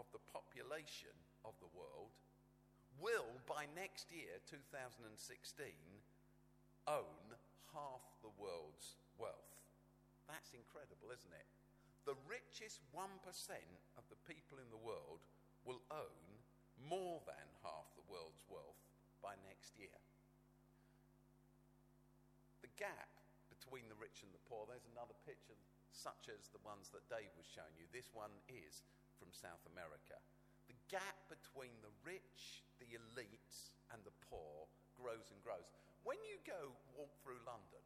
of 0.00 0.08
the 0.16 0.22
population 0.32 1.12
of 1.44 1.52
the 1.60 1.68
world 1.76 2.16
will, 2.96 3.28
by 3.44 3.68
next 3.76 4.08
year, 4.08 4.40
2016, 4.48 5.12
own 6.88 7.20
half 7.76 8.02
the 8.24 8.32
world's 8.40 8.96
wealth. 9.20 9.52
That's 10.24 10.56
incredible, 10.56 11.12
isn't 11.12 11.36
it? 11.36 11.48
The 12.08 12.16
richest 12.24 12.80
1% 12.96 12.96
of 14.00 14.04
the 14.08 14.20
people 14.24 14.56
in 14.56 14.70
the 14.72 14.80
world 14.80 15.20
will 15.68 15.82
own 15.92 16.24
more 16.88 17.20
than 17.26 17.46
half 17.62 17.86
the 17.94 18.06
world's 18.08 18.42
wealth 18.48 18.80
by 19.22 19.34
next 19.44 19.74
year. 19.76 19.98
The 22.62 22.72
gap 22.78 23.15
between 23.66 23.90
the 23.90 23.98
rich 23.98 24.22
and 24.22 24.30
the 24.30 24.38
poor, 24.46 24.62
there's 24.70 24.86
another 24.94 25.18
picture 25.26 25.58
such 25.90 26.30
as 26.30 26.46
the 26.54 26.62
ones 26.62 26.86
that 26.94 27.02
Dave 27.10 27.34
was 27.34 27.50
showing 27.50 27.74
you. 27.74 27.90
This 27.90 28.14
one 28.14 28.30
is 28.46 28.86
from 29.18 29.34
South 29.34 29.66
America. 29.74 30.14
The 30.70 30.78
gap 30.86 31.18
between 31.26 31.74
the 31.82 31.90
rich, 32.06 32.62
the 32.78 32.94
elites, 32.94 33.74
and 33.90 33.98
the 34.06 34.14
poor 34.30 34.70
grows 34.94 35.34
and 35.34 35.42
grows. 35.42 35.66
When 36.06 36.22
you 36.30 36.38
go 36.46 36.70
walk 36.94 37.10
through 37.26 37.42
London, 37.42 37.82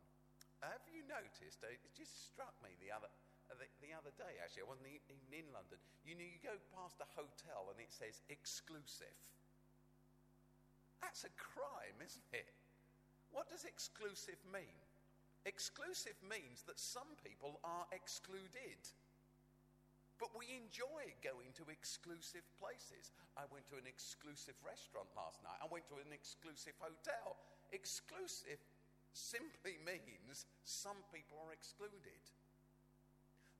have 0.60 0.84
you 0.92 1.00
noticed? 1.08 1.64
Uh, 1.64 1.72
it 1.72 1.80
just 1.96 2.28
struck 2.28 2.52
me 2.60 2.76
the 2.84 2.92
other, 2.92 3.08
uh, 3.48 3.56
the, 3.56 3.64
the, 3.80 3.96
other 3.96 4.12
day, 4.20 4.36
actually. 4.44 4.68
I 4.68 4.76
wasn't 4.76 4.92
even 4.92 5.16
in 5.32 5.48
London. 5.56 5.80
You 6.04 6.12
know, 6.12 6.28
you 6.28 6.36
go 6.44 6.60
past 6.76 7.00
a 7.00 7.08
hotel 7.16 7.72
and 7.72 7.80
it 7.80 7.88
says 7.88 8.20
exclusive. 8.28 9.16
That's 11.00 11.24
a 11.24 11.32
crime, 11.40 11.96
isn't 12.04 12.28
it? 12.36 12.52
What 13.32 13.48
does 13.48 13.64
exclusive 13.64 14.36
mean? 14.52 14.76
Exclusive 15.46 16.16
means 16.20 16.62
that 16.68 16.78
some 16.78 17.16
people 17.24 17.60
are 17.64 17.88
excluded. 17.92 18.80
But 20.20 20.36
we 20.36 20.52
enjoy 20.52 21.16
going 21.24 21.56
to 21.56 21.72
exclusive 21.72 22.44
places. 22.60 23.08
I 23.40 23.48
went 23.48 23.64
to 23.72 23.80
an 23.80 23.88
exclusive 23.88 24.56
restaurant 24.60 25.08
last 25.16 25.40
night. 25.40 25.56
I 25.64 25.72
went 25.72 25.88
to 25.88 25.96
an 25.96 26.12
exclusive 26.12 26.76
hotel. 26.76 27.40
Exclusive 27.72 28.60
simply 29.16 29.80
means 29.80 30.44
some 30.68 31.00
people 31.08 31.40
are 31.40 31.56
excluded. 31.56 32.20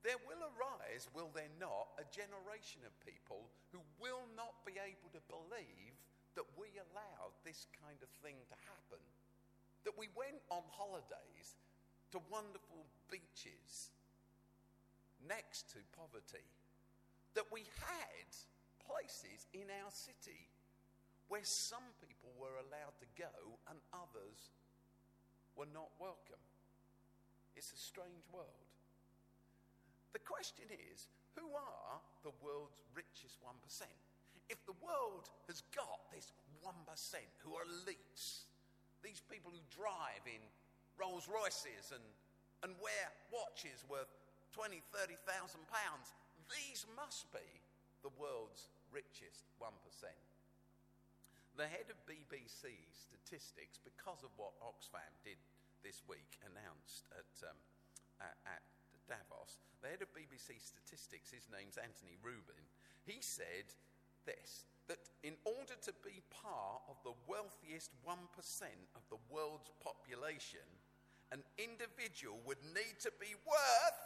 There 0.04 0.20
will 0.28 0.44
arise, 0.52 1.08
will 1.16 1.32
there 1.32 1.52
not, 1.56 1.96
a 1.96 2.04
generation 2.12 2.84
of 2.84 2.92
people 3.04 3.48
who 3.72 3.80
will 3.96 4.24
not 4.36 4.60
be 4.68 4.76
able 4.76 5.08
to 5.16 5.22
believe 5.28 5.96
that 6.36 6.48
we 6.56 6.72
allowed 6.76 7.36
this 7.44 7.68
kind 7.72 8.00
of 8.00 8.08
thing 8.20 8.36
to 8.48 8.56
happen. 8.68 9.02
That 9.84 9.96
we 9.96 10.08
went 10.12 10.40
on 10.50 10.62
holidays 10.76 11.56
to 12.12 12.20
wonderful 12.30 12.84
beaches 13.10 13.90
next 15.26 15.70
to 15.72 15.78
poverty. 15.96 16.44
That 17.34 17.46
we 17.52 17.64
had 17.80 18.28
places 18.82 19.46
in 19.54 19.70
our 19.82 19.90
city 19.90 20.50
where 21.30 21.46
some 21.46 21.86
people 22.02 22.34
were 22.34 22.58
allowed 22.58 22.98
to 22.98 23.08
go 23.14 23.60
and 23.70 23.78
others 23.94 24.50
were 25.54 25.70
not 25.70 25.94
welcome. 26.02 26.42
It's 27.54 27.70
a 27.70 27.78
strange 27.78 28.26
world. 28.34 28.66
The 30.12 30.22
question 30.26 30.66
is 30.74 31.06
who 31.38 31.46
are 31.54 32.02
the 32.26 32.34
world's 32.42 32.82
richest 32.98 33.38
1%? 33.46 33.54
If 34.50 34.58
the 34.66 34.74
world 34.82 35.30
has 35.46 35.62
got 35.70 36.10
this 36.10 36.34
1% 36.66 36.74
who 37.46 37.54
are 37.54 37.62
elites, 37.62 38.49
these 39.02 39.20
people 39.26 39.52
who 39.52 39.62
drive 39.72 40.24
in 40.28 40.40
Rolls 41.00 41.28
Royces 41.28 41.92
and, 41.92 42.04
and 42.62 42.76
wear 42.80 43.06
watches 43.32 43.84
worth 43.88 44.10
20, 44.52 44.82
30,000 44.92 45.16
pounds. 45.70 46.12
These 46.50 46.84
must 46.98 47.30
be 47.32 47.44
the 48.02 48.12
world's 48.18 48.68
richest 48.90 49.48
1%. 49.62 49.70
The 51.56 51.68
head 51.68 51.88
of 51.92 51.98
BBC 52.08 52.72
Statistics, 52.94 53.78
because 53.82 54.22
of 54.24 54.32
what 54.36 54.56
Oxfam 54.62 55.12
did 55.24 55.38
this 55.84 56.02
week, 56.08 56.38
announced 56.46 57.08
at, 57.12 57.32
um, 57.46 57.58
at, 58.20 58.36
at 58.48 58.62
Davos, 59.08 59.58
the 59.82 59.90
head 59.90 60.02
of 60.04 60.10
BBC 60.14 60.60
Statistics, 60.60 61.32
his 61.32 61.48
name's 61.50 61.76
Anthony 61.80 62.16
Reuben, 62.22 62.64
he 63.04 63.18
said 63.20 63.72
this 64.24 64.68
that 64.90 64.98
in 65.22 65.38
order 65.46 65.78
to 65.86 65.94
be 66.02 66.18
part 66.34 66.82
of 66.90 66.98
the 67.06 67.14
wealthiest 67.30 67.94
1% 68.02 68.10
of 68.98 69.02
the 69.06 69.22
world's 69.30 69.70
population, 69.78 70.66
an 71.30 71.46
individual 71.62 72.42
would 72.42 72.58
need 72.74 72.98
to 72.98 73.14
be 73.22 73.38
worth 73.46 74.02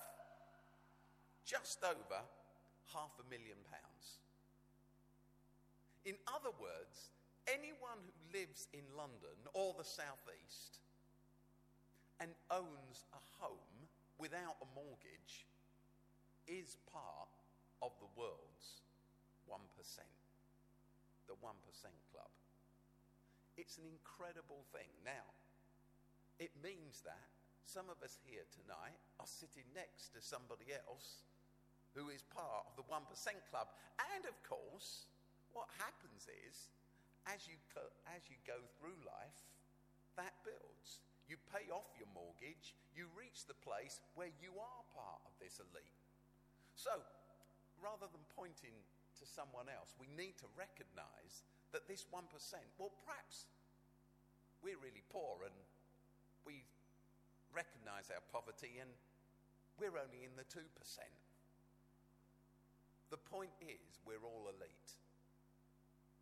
just 1.48 1.80
over 1.80 2.20
half 2.92 3.16
a 3.16 3.24
million 3.32 3.56
pounds. 3.72 4.20
In 6.04 6.20
other 6.28 6.52
words, 6.60 7.08
anyone 7.48 8.04
who 8.04 8.36
lives 8.36 8.68
in 8.76 8.84
London 8.92 9.40
or 9.56 9.72
the 9.80 9.88
southeast 9.88 10.84
and 12.20 12.28
owns 12.52 13.08
a 13.16 13.22
home 13.40 13.88
without 14.20 14.60
a 14.60 14.68
mortgage 14.76 15.48
is 16.44 16.76
part 16.92 17.32
of 17.80 17.96
the 18.04 18.20
world's 18.20 18.84
1%, 19.48 19.56
the 21.34 21.42
1% 21.42 21.50
club. 22.14 22.30
It's 23.58 23.82
an 23.82 23.90
incredible 23.90 24.62
thing. 24.70 24.90
Now, 25.02 25.26
it 26.38 26.54
means 26.62 27.02
that 27.02 27.26
some 27.66 27.90
of 27.90 27.98
us 28.06 28.22
here 28.22 28.46
tonight 28.54 28.98
are 29.18 29.26
sitting 29.26 29.66
next 29.74 30.14
to 30.14 30.22
somebody 30.22 30.70
else 30.70 31.26
who 31.98 32.10
is 32.10 32.22
part 32.30 32.70
of 32.70 32.78
the 32.78 32.86
1% 32.86 33.02
club. 33.50 33.66
And 34.14 34.22
of 34.30 34.36
course, 34.46 35.10
what 35.54 35.70
happens 35.78 36.30
is, 36.46 36.70
as 37.26 37.46
you, 37.50 37.58
as 38.10 38.22
you 38.30 38.38
go 38.46 38.58
through 38.78 38.98
life, 39.06 39.42
that 40.14 40.34
builds. 40.46 41.02
You 41.26 41.40
pay 41.50 41.66
off 41.72 41.88
your 41.96 42.10
mortgage, 42.12 42.76
you 42.92 43.08
reach 43.16 43.48
the 43.48 43.58
place 43.64 43.98
where 44.14 44.30
you 44.38 44.54
are 44.60 44.82
part 44.92 45.22
of 45.24 45.34
this 45.40 45.58
elite. 45.58 45.98
So, 46.76 46.92
rather 47.80 48.10
than 48.12 48.22
pointing 48.36 48.76
to 49.24 49.28
someone 49.32 49.72
else, 49.72 49.96
we 49.96 50.04
need 50.12 50.36
to 50.36 50.48
recognize 50.52 51.48
that 51.72 51.88
this 51.88 52.04
1%, 52.12 52.20
well, 52.76 52.92
perhaps 53.08 53.48
we're 54.60 54.76
really 54.76 55.00
poor 55.08 55.40
and 55.48 55.56
we 56.44 56.60
recognize 57.56 58.12
our 58.12 58.20
poverty 58.28 58.76
and 58.76 58.92
we're 59.80 59.96
only 59.96 60.28
in 60.28 60.36
the 60.36 60.44
2%. 60.44 60.60
The 63.08 63.16
point 63.16 63.56
is, 63.64 64.04
we're 64.04 64.22
all 64.22 64.52
elite. 64.52 64.92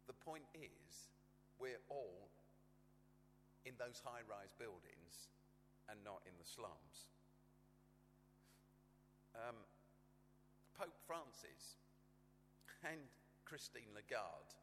The 0.07 0.17
point 0.23 0.47
is, 0.55 1.11
we're 1.59 1.83
all 1.91 2.31
in 3.67 3.75
those 3.79 3.99
high 4.03 4.23
rise 4.31 4.55
buildings 4.55 5.31
and 5.91 5.99
not 6.07 6.23
in 6.27 6.35
the 6.39 6.47
slums. 6.47 7.11
Um, 9.35 9.59
Pope 10.79 10.99
Francis 11.07 11.82
and 12.83 13.07
Christine 13.47 13.95
Lagarde 13.95 14.59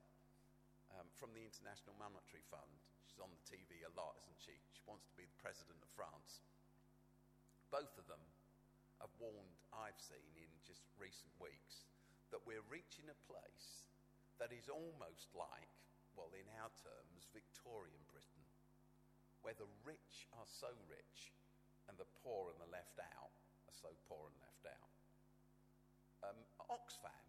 um, 1.00 1.08
from 1.16 1.32
the 1.32 1.44
International 1.44 1.96
Monetary 1.96 2.44
Fund. 2.52 2.68
She's 3.08 3.24
on 3.24 3.32
the 3.32 3.44
TV 3.48 3.88
a 3.88 3.92
lot, 3.96 4.20
isn't 4.20 4.40
she? 4.44 4.56
She 4.76 4.84
wants 4.84 5.08
to 5.08 5.16
be 5.16 5.24
the 5.24 5.40
president 5.40 5.80
of 5.80 5.88
France. 5.96 6.44
Both 7.72 7.96
of 7.96 8.06
them 8.12 8.20
have 9.00 9.12
warned, 9.24 9.56
I've 9.72 10.00
seen 10.00 10.36
in 10.36 10.52
just 10.68 10.84
recent 11.00 11.32
weeks, 11.40 11.88
that 12.36 12.44
we're 12.44 12.66
reaching 12.68 13.08
a 13.08 13.24
place 13.24 13.88
that 14.44 14.52
is 14.52 14.68
almost 14.68 15.32
like, 15.32 15.72
well, 16.20 16.32
in 16.36 16.48
our 16.60 16.72
terms, 16.76 17.32
Victorian 17.32 18.04
Britain, 18.12 18.44
where 19.48 19.56
the 19.56 19.70
rich 19.88 20.28
are 20.36 20.50
so 20.50 20.76
rich 20.92 21.32
and 21.88 21.96
the 21.96 22.10
poor 22.20 22.52
and 22.52 22.60
the 22.60 22.68
left 22.68 23.00
out 23.00 23.32
are 23.72 23.78
so 23.80 23.96
poor 24.12 24.28
and 24.28 24.38
left 24.44 24.68
out. 24.68 24.92
Um, 26.20 26.40
Oxfam 26.68 27.28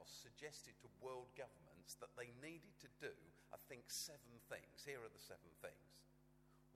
Davos 0.00 0.08
suggested 0.08 0.72
to 0.80 0.88
world 1.04 1.28
governments 1.36 2.00
that 2.00 2.12
they 2.16 2.32
needed 2.40 2.72
to 2.80 2.88
do, 2.96 3.12
I 3.52 3.60
think, 3.68 3.84
seven 3.92 4.40
things. 4.48 4.80
Here 4.88 4.96
are 4.96 5.12
the 5.12 5.20
seven 5.20 5.52
things. 5.60 6.00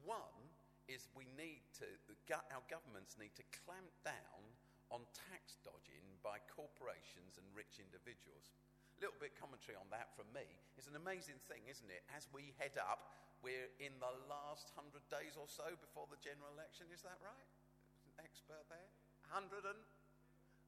One 0.05 0.37
is 0.85 1.09
we 1.17 1.25
need 1.33 1.65
to, 1.81 1.89
our 2.53 2.61
governments 2.69 3.17
need 3.17 3.33
to 3.41 3.47
clamp 3.65 3.89
down 4.05 4.45
on 4.93 5.09
tax 5.33 5.57
dodging 5.65 6.05
by 6.21 6.37
corporations 6.53 7.41
and 7.41 7.47
rich 7.57 7.81
individuals. 7.81 8.53
A 9.01 9.09
little 9.09 9.17
bit 9.17 9.33
commentary 9.41 9.81
on 9.81 9.89
that 9.89 10.13
from 10.13 10.29
me. 10.37 10.45
It's 10.77 10.93
an 10.93 11.01
amazing 11.01 11.41
thing, 11.49 11.65
isn't 11.65 11.89
it? 11.89 12.05
As 12.13 12.29
we 12.29 12.53
head 12.61 12.77
up, 12.77 13.17
we're 13.41 13.73
in 13.81 13.97
the 14.05 14.13
last 14.29 14.69
hundred 14.77 15.03
days 15.09 15.41
or 15.41 15.49
so 15.49 15.73
before 15.81 16.05
the 16.13 16.21
general 16.21 16.53
election. 16.53 16.93
Is 16.93 17.01
that 17.09 17.17
right? 17.25 17.49
An 18.05 18.21
expert 18.21 18.69
there? 18.69 18.93
100 19.33 19.65
and 19.65 19.81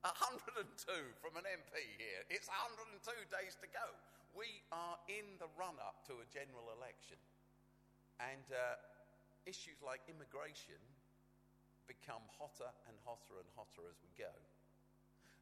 102 0.06 0.62
from 1.18 1.34
an 1.34 1.42
MP 1.50 1.74
here. 1.98 2.22
It's 2.30 2.46
102 2.46 3.10
days 3.26 3.58
to 3.58 3.66
go. 3.74 3.82
We 4.38 4.62
are 4.70 4.94
in 5.10 5.26
the 5.42 5.50
run 5.58 5.74
up 5.82 6.06
to 6.06 6.22
a 6.22 6.26
general 6.30 6.70
election. 6.70 7.18
And 8.22 8.46
uh, 8.54 8.78
issues 9.50 9.82
like 9.82 10.06
immigration 10.06 10.78
become 11.90 12.22
hotter 12.38 12.70
and 12.86 12.94
hotter 13.02 13.42
and 13.42 13.50
hotter 13.58 13.82
as 13.90 13.98
we 13.98 14.14
go. 14.14 14.30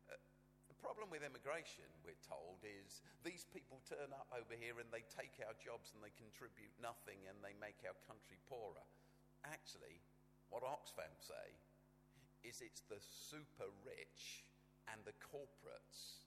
Uh, 0.09 0.17
the 0.73 0.79
problem 0.81 1.13
with 1.13 1.21
immigration, 1.21 1.85
we're 2.01 2.17
told, 2.25 2.65
is 2.65 3.05
these 3.21 3.45
people 3.53 3.85
turn 3.85 4.17
up 4.17 4.33
over 4.33 4.57
here 4.57 4.81
and 4.81 4.89
they 4.89 5.05
take 5.13 5.45
our 5.45 5.53
jobs 5.61 5.93
and 5.93 6.01
they 6.01 6.13
contribute 6.17 6.73
nothing 6.81 7.21
and 7.29 7.37
they 7.45 7.53
make 7.61 7.85
our 7.85 7.97
country 8.09 8.41
poorer. 8.49 8.89
Actually, 9.45 10.01
what 10.49 10.65
Oxfam 10.65 11.13
say 11.21 11.53
is 12.49 12.65
it's 12.65 12.81
the 12.89 13.01
super 13.01 13.69
rich 13.85 14.45
and 14.93 15.01
the 15.05 15.17
corporates 15.21 16.25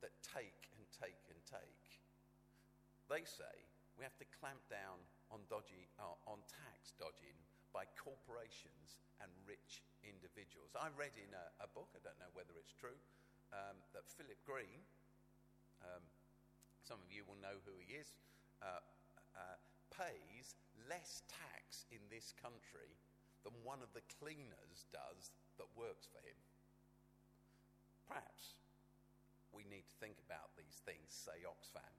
that 0.00 0.12
take 0.22 0.68
and 0.76 0.84
take 0.90 1.22
and 1.30 1.38
take. 1.46 1.86
They 3.10 3.24
say 3.24 3.54
we 3.96 4.04
have 4.04 4.16
to 4.18 4.28
clamp 4.40 4.62
down 4.72 4.98
on, 5.30 5.44
dodgy, 5.48 5.88
uh, 6.00 6.16
on 6.28 6.40
tax 6.48 6.96
dodging 6.96 7.36
by 7.72 7.88
corporations 7.96 9.00
and 9.20 9.28
rich 9.48 9.84
individuals. 10.04 10.72
I 10.76 10.92
read 10.92 11.14
in 11.16 11.30
a, 11.32 11.46
a 11.64 11.68
book, 11.72 11.88
I 11.96 12.00
don't 12.04 12.18
know 12.20 12.32
whether 12.36 12.52
it's 12.58 12.74
true, 12.76 12.96
um, 13.52 13.76
that 13.96 14.08
Philip 14.08 14.40
Green, 14.44 14.80
um, 15.84 16.04
some 16.84 17.00
of 17.00 17.08
you 17.12 17.24
will 17.24 17.38
know 17.40 17.56
who 17.64 17.76
he 17.80 17.96
is, 17.96 18.12
uh, 18.60 18.80
uh, 19.36 19.56
pays 19.92 20.56
less 20.88 21.24
tax 21.28 21.84
in 21.92 22.00
this 22.08 22.32
country 22.40 22.96
than 23.44 23.52
one 23.62 23.80
of 23.84 23.90
the 23.92 24.04
cleaners 24.20 24.88
does 24.92 25.32
that 25.58 25.68
works 25.76 26.08
for 26.08 26.20
him. 26.24 26.38
Perhaps 28.08 28.58
we 29.52 29.64
need 29.68 29.84
to 29.84 30.00
think 30.00 30.16
about 30.24 30.56
these 30.56 30.80
things, 30.82 31.12
say 31.12 31.44
Oxfam. 31.44 31.96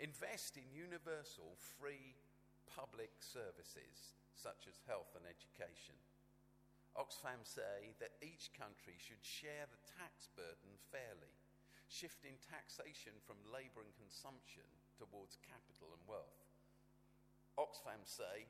Invest 0.00 0.56
in 0.56 0.68
universal, 0.72 1.56
free, 1.78 2.16
public 2.68 3.12
services 3.20 4.16
such 4.36 4.68
as 4.68 4.84
health 4.84 5.16
and 5.16 5.24
education. 5.24 5.96
Oxfam 6.96 7.44
say 7.44 7.96
that 8.00 8.16
each 8.24 8.52
country 8.56 8.96
should 8.96 9.20
share 9.20 9.68
the 9.68 9.80
tax 10.00 10.28
burden 10.32 10.76
fairly, 10.92 11.32
shifting 11.88 12.40
taxation 12.40 13.12
from 13.24 13.36
labour 13.52 13.84
and 13.84 13.92
consumption 13.96 14.68
towards 14.96 15.40
capital 15.44 15.92
and 15.92 16.04
wealth. 16.08 16.40
Oxfam 17.56 18.04
say 18.04 18.48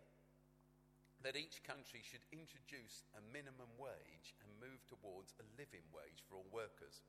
that 1.25 1.37
each 1.37 1.65
country 1.65 2.05
should 2.05 2.25
introduce 2.33 3.07
a 3.17 3.23
minimum 3.33 3.71
wage 3.81 4.37
and 4.43 4.49
move 4.61 4.83
towards 4.89 5.33
a 5.41 5.45
living 5.57 5.85
wage 5.93 6.21
for 6.29 6.41
all 6.41 6.49
workers. 6.53 7.01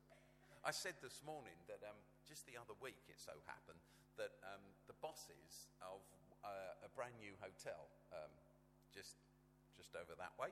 I 0.64 0.72
said 0.72 1.00
this 1.00 1.24
morning 1.24 1.56
that 1.72 1.84
um, 1.86 2.00
just 2.28 2.48
the 2.48 2.60
other 2.60 2.76
week 2.80 3.00
it 3.08 3.20
so 3.20 3.36
happened 3.48 3.80
that 4.18 4.36
um, 4.44 4.64
the 4.90 4.98
bosses 5.00 5.70
of 5.80 6.02
uh, 6.42 6.88
a 6.88 6.90
brand 6.98 7.16
new 7.22 7.38
hotel 7.38 7.88
um, 8.10 8.34
just, 8.90 9.22
just 9.78 9.94
over 9.94 10.18
that 10.18 10.34
way, 10.42 10.50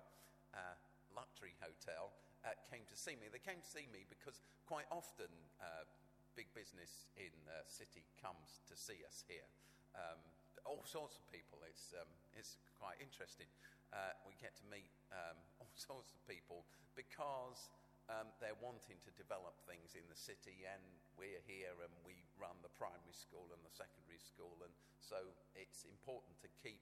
uh, 0.53 0.77
luxury 1.15 1.57
hotel, 1.57 2.13
uh, 2.45 2.53
came 2.69 2.85
to 2.85 2.93
see 2.93 3.17
me. 3.17 3.25
They 3.31 3.41
came 3.41 3.57
to 3.57 3.71
see 3.71 3.89
me 3.89 4.05
because 4.05 4.45
quite 4.69 4.85
often 4.93 5.31
uh, 5.57 5.89
big 6.37 6.51
business 6.53 7.09
in 7.17 7.33
the 7.47 7.65
city 7.65 8.05
comes 8.21 8.61
to 8.69 8.77
see 8.77 9.01
us 9.07 9.25
here. 9.25 9.49
Um, 9.97 10.19
all 10.65 10.83
sorts 10.83 11.15
of 11.15 11.23
people. 11.29 11.61
It's, 11.69 11.93
um, 11.93 12.09
it's 12.33 12.57
quite 12.81 12.97
interesting. 12.99 13.47
Uh, 13.93 14.11
we 14.27 14.33
get 14.41 14.57
to 14.59 14.65
meet 14.67 14.89
um, 15.13 15.37
all 15.61 15.71
sorts 15.77 16.11
of 16.11 16.19
people 16.25 16.65
because 16.97 17.69
um, 18.09 18.29
they're 18.37 18.57
wanting 18.61 18.97
to 19.01 19.11
develop 19.17 19.57
things 19.65 19.97
in 19.97 20.05
the 20.09 20.17
city, 20.17 20.65
and 20.65 20.81
we're 21.17 21.41
here 21.49 21.73
and 21.81 21.93
we 22.05 22.13
run 22.37 22.53
the 22.61 22.73
primary 22.77 23.15
school 23.15 23.49
and 23.49 23.61
the 23.65 23.73
secondary 23.73 24.21
school, 24.21 24.53
and 24.61 24.73
so 25.01 25.17
it's 25.57 25.89
important 25.89 26.37
to 26.45 26.49
keep, 26.61 26.81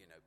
you 0.00 0.08
know, 0.08 0.20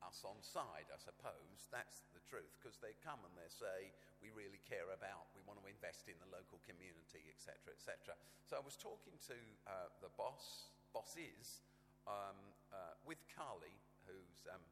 us 0.00 0.24
on 0.26 0.40
side, 0.40 0.88
I 0.90 0.98
suppose. 0.98 1.68
That's 1.70 2.08
the 2.16 2.24
truth, 2.26 2.50
because 2.58 2.80
they 2.82 2.96
come 3.04 3.20
and 3.22 3.34
they 3.38 3.48
say, 3.52 3.92
we 4.18 4.34
really 4.34 4.58
care 4.66 4.88
about, 4.90 5.30
we 5.36 5.44
want 5.46 5.62
to 5.62 5.66
invest 5.68 6.10
in 6.10 6.18
the 6.18 6.30
local 6.32 6.58
community, 6.66 7.28
etc., 7.30 7.76
etc. 7.76 8.16
So 8.48 8.58
I 8.58 8.62
was 8.64 8.74
talking 8.74 9.14
to 9.30 9.38
uh, 9.68 9.92
the 10.02 10.10
boss, 10.16 10.72
bosses, 10.90 11.62
um, 12.06 12.38
uh, 12.72 12.94
with 13.06 13.20
Carly, 13.30 13.74
who's 14.08 14.46
um, 14.50 14.62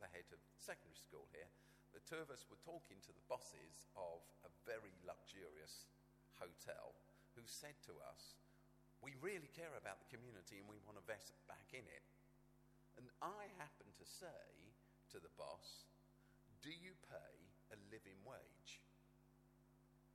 the 0.00 0.10
head 0.12 0.28
of 0.32 0.40
secondary 0.60 0.98
school 0.98 1.24
here, 1.32 1.48
the 1.96 2.04
two 2.04 2.20
of 2.20 2.28
us 2.28 2.44
were 2.52 2.60
talking 2.60 3.00
to 3.08 3.12
the 3.16 3.24
bosses 3.24 3.88
of 3.96 4.20
a 4.44 4.52
very 4.68 4.92
luxurious 5.08 5.88
hotel 6.36 6.92
who 7.32 7.44
said 7.48 7.76
to 7.88 7.96
us, 8.04 8.36
We 9.00 9.16
really 9.24 9.48
care 9.56 9.72
about 9.76 10.04
the 10.04 10.12
community 10.12 10.60
and 10.60 10.68
we 10.68 10.80
want 10.84 11.00
to 11.00 11.04
invest 11.04 11.32
back 11.48 11.72
in 11.72 11.84
it. 11.88 12.04
And 13.00 13.08
I 13.24 13.48
happened 13.56 13.96
to 13.96 14.08
say 14.08 14.44
to 15.12 15.18
the 15.20 15.32
boss, 15.40 15.88
Do 16.60 16.72
you 16.72 16.92
pay 17.08 17.32
a 17.72 17.76
living 17.88 18.20
wage? 18.28 18.84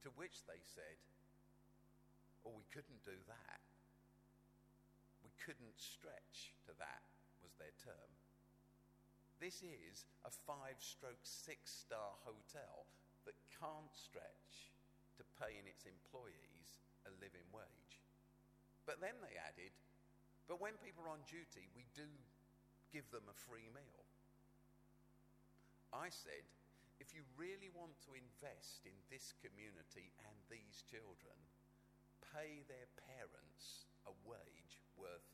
To 0.05 0.13
which 0.17 0.45
they 0.45 0.61
said, 0.61 0.97
Oh, 2.45 2.53
we 2.57 2.65
couldn't 2.73 3.05
do 3.05 3.17
that. 3.29 3.61
Couldn't 5.41 5.77
stretch 5.81 6.53
to 6.69 6.73
that, 6.77 7.01
was 7.41 7.57
their 7.57 7.73
term. 7.81 8.11
This 9.41 9.65
is 9.65 10.05
a 10.21 10.29
five 10.29 10.77
stroke 10.77 11.25
six 11.25 11.73
star 11.73 12.13
hotel 12.21 12.85
that 13.25 13.33
can't 13.57 13.89
stretch 13.89 14.69
to 15.17 15.25
paying 15.41 15.65
its 15.65 15.89
employees 15.89 16.77
a 17.09 17.11
living 17.17 17.49
wage. 17.49 17.93
But 18.85 19.01
then 19.01 19.17
they 19.21 19.37
added, 19.41 19.73
but 20.45 20.61
when 20.61 20.77
people 20.85 21.05
are 21.09 21.13
on 21.17 21.25
duty, 21.25 21.65
we 21.73 21.89
do 21.97 22.05
give 22.93 23.09
them 23.09 23.25
a 23.25 23.41
free 23.49 23.65
meal. 23.73 24.05
I 25.89 26.13
said, 26.13 26.45
if 27.01 27.17
you 27.17 27.25
really 27.33 27.73
want 27.73 27.97
to 28.05 28.13
invest 28.13 28.85
in 28.85 28.95
this 29.09 29.33
community 29.41 30.13
and 30.21 30.37
these 30.53 30.85
children, 30.85 31.33
pay 32.29 32.61
their 32.69 32.87
parents 33.09 33.89
a 34.05 34.13
wage 34.23 34.77
worth 34.95 35.30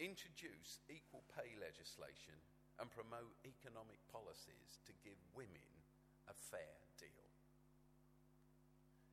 introduce 0.00 0.80
equal 0.88 1.20
pay 1.28 1.52
legislation 1.60 2.34
and 2.80 2.88
promote 2.88 3.36
economic 3.44 4.00
policies 4.08 4.80
to 4.88 4.96
give 5.04 5.20
women 5.36 5.68
a 6.32 6.34
fair 6.34 6.80
deal. 6.96 7.28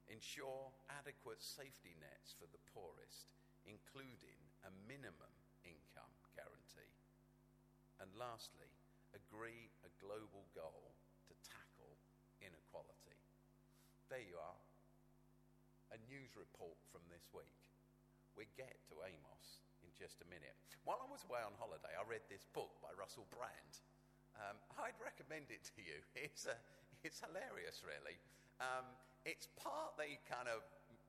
Ensure 0.08 0.72
adequate 0.88 1.44
safety 1.44 1.92
nets 2.00 2.32
for 2.32 2.48
the 2.48 2.64
poorest, 2.72 3.28
including 3.68 4.40
a 4.64 4.72
minimum 4.88 5.36
income 5.68 6.16
guarantee. 6.32 6.96
And 8.00 8.08
lastly, 8.16 8.72
agree 9.12 9.68
a 9.84 9.92
global 10.00 10.48
goal 10.56 10.96
to 11.28 11.36
tackle 11.44 12.00
inequality. 12.40 13.20
There 14.08 14.24
you 14.24 14.40
are. 14.40 14.64
A 15.92 16.00
news 16.08 16.40
report 16.40 16.80
from 16.88 17.04
this 17.12 17.28
week. 17.36 17.60
We 18.40 18.48
get 18.56 18.80
to 18.88 19.04
Amos 19.04 19.67
just 19.98 20.22
a 20.22 20.28
minute. 20.30 20.54
While 20.86 21.02
I 21.02 21.10
was 21.10 21.26
away 21.26 21.42
on 21.42 21.58
holiday, 21.58 21.92
I 21.98 22.06
read 22.06 22.24
this 22.30 22.46
book 22.54 22.72
by 22.80 22.94
Russell 22.94 23.26
Brand. 23.34 23.74
Um, 24.38 24.56
I'd 24.78 24.98
recommend 25.02 25.50
it 25.50 25.66
to 25.74 25.82
you. 25.82 25.98
It's, 26.18 26.46
a, 26.46 26.56
it's 27.02 27.20
hilarious, 27.22 27.82
really. 27.82 28.18
Um, 28.62 28.86
it's 29.26 29.50
partly 29.58 30.22
kind 30.30 30.46
of 30.46 30.62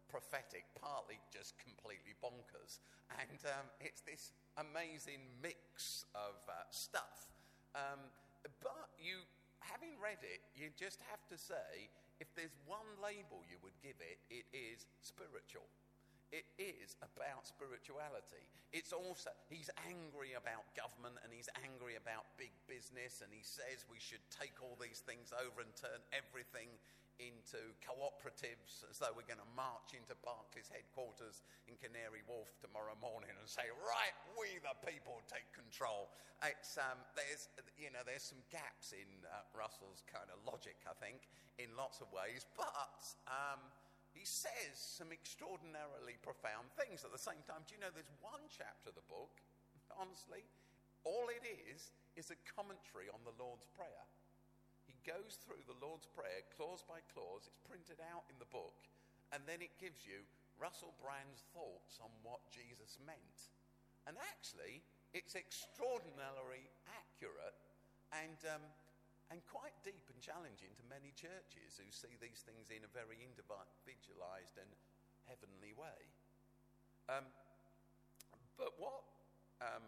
prophetic, 0.09 0.65
partly 0.81 1.21
just 1.29 1.55
completely 1.61 2.17
bonkers. 2.25 2.81
And 3.13 3.39
um, 3.45 3.69
it's 3.81 4.01
this 4.03 4.33
amazing 4.57 5.21
mix 5.45 6.05
of 6.17 6.41
uh, 6.49 6.65
stuff. 6.73 7.29
Um, 7.77 8.01
but 8.65 8.97
you, 8.97 9.21
having 9.61 10.01
read 10.01 10.25
it, 10.25 10.41
you 10.57 10.73
just 10.77 11.05
have 11.13 11.21
to 11.29 11.37
say 11.37 11.93
if 12.21 12.33
there's 12.35 12.57
one 12.67 12.89
label 12.99 13.45
you 13.47 13.61
would 13.63 13.77
give 13.85 14.01
it, 14.01 14.19
it 14.33 14.49
is 14.51 14.89
spiritual. 15.05 15.69
It 16.29 16.45
is 16.61 16.93
about 17.01 17.49
spirituality. 17.49 18.45
It's 18.77 18.93
also, 18.93 19.33
he's 19.49 19.73
angry 19.89 20.37
about 20.37 20.69
government 20.77 21.17
and 21.25 21.33
he's 21.33 21.49
angry 21.65 21.97
about 21.97 22.29
big 22.37 22.53
business 22.69 23.25
and 23.25 23.33
he 23.33 23.41
says 23.41 23.89
we 23.89 23.97
should 23.97 24.21
take 24.29 24.61
all 24.61 24.77
these 24.77 25.01
things 25.01 25.33
over 25.33 25.65
and 25.65 25.73
turn 25.73 26.05
everything 26.13 26.69
into 27.19 27.59
cooperatives 27.83 28.87
as 28.87 29.03
though 29.03 29.11
we're 29.11 29.27
going 29.27 29.43
to 29.43 29.55
march 29.59 29.91
into 29.97 30.15
Barclays 30.23 30.71
headquarters 30.71 31.43
in 31.67 31.75
Canary 31.83 32.23
Wharf 32.29 32.55
tomorrow 32.63 32.95
morning 33.03 33.35
and 33.35 33.49
say, 33.49 33.67
right, 33.75 34.15
we 34.39 34.61
the 34.63 34.77
people 34.87 35.19
take 35.27 35.49
control. 35.51 36.13
It's, 36.47 36.79
um, 36.79 37.01
there's, 37.19 37.51
you 37.75 37.91
know, 37.91 38.07
there's 38.07 38.23
some 38.23 38.39
gaps 38.55 38.95
in 38.95 39.09
uh, 39.27 39.43
Russell's 39.51 40.07
kind 40.07 40.31
of 40.31 40.39
logic, 40.47 40.79
I 40.87 40.95
think, 40.95 41.27
in 41.59 41.75
lots 41.75 41.99
of 41.99 42.07
ways, 42.15 42.47
but 42.55 43.03
um, 43.27 43.59
he 44.13 44.25
says 44.25 44.77
some 44.77 45.13
extraordinarily 45.13 46.17
profound 46.21 46.73
things 46.75 47.05
at 47.05 47.13
the 47.13 47.21
same 47.21 47.41
time. 47.45 47.65
Do 47.67 47.77
you 47.77 47.81
know 47.81 47.93
there's 47.93 48.11
one 48.25 48.45
chapter 48.49 48.91
of 48.91 48.99
the 48.99 49.07
book, 49.11 49.41
honestly, 49.97 50.45
all 51.05 51.31
it 51.31 51.45
is 51.45 51.93
is 52.19 52.35
a 52.35 52.45
commentary 52.53 53.09
on 53.15 53.23
the 53.23 53.37
Lord's 53.39 53.69
Prayer 53.79 54.05
He 54.89 54.97
goes 55.05 55.37
through 55.45 55.63
the 55.69 55.79
Lord's 55.85 56.09
Prayer 56.09 56.45
clause 56.57 56.81
by 56.85 57.05
clause. 57.13 57.45
It's 57.45 57.61
printed 57.65 58.01
out 58.01 58.25
in 58.33 58.41
the 58.41 58.49
book, 58.49 58.89
and 59.33 59.45
then 59.45 59.61
it 59.61 59.77
gives 59.77 60.05
you 60.09 60.25
Russell 60.57 60.97
Brand's 60.99 61.45
thoughts 61.55 62.01
on 62.03 62.11
what 62.25 62.41
Jesus 62.51 62.99
meant. 63.05 63.53
And 64.09 64.17
actually, 64.33 64.81
it's 65.13 65.37
extraordinarily 65.37 66.67
accurate 66.89 67.61
and, 68.13 68.41
um, 68.49 68.65
and 69.29 69.45
quite 69.45 69.77
deep 69.85 70.09
and 70.09 70.21
challenging 70.25 70.73
to 70.81 70.85
many 70.89 71.13
churches 71.13 71.77
who 71.77 71.89
see 71.93 72.17
these 72.17 72.41
things 72.49 72.73
in 72.73 72.85
a 72.85 72.91
very 72.97 73.21
individualized 73.21 74.57
and 74.57 74.71
heavenly 75.29 75.77
way. 75.77 76.01
Um, 77.13 77.29
but 78.57 78.73
what 78.81 79.05
um, 79.61 79.85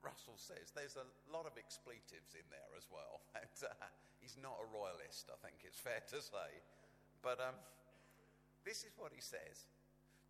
Russell 0.00 0.38
says, 0.38 0.70
there's 0.70 0.94
a 0.94 1.06
lot 1.28 1.50
of 1.50 1.58
expletives 1.58 2.38
in 2.38 2.46
there 2.48 2.72
as 2.78 2.86
well. 2.88 3.26
And, 3.40 3.56
uh, 3.66 3.74
he's 4.22 4.38
not 4.38 4.56
a 4.62 4.66
royalist, 4.70 5.28
I 5.32 5.38
think 5.42 5.66
it's 5.66 5.80
fair 5.80 6.00
to 6.14 6.18
say. 6.22 6.50
But 7.20 7.42
um, 7.42 7.58
this 8.62 8.86
is 8.86 8.94
what 8.96 9.10
he 9.10 9.20
says 9.20 9.66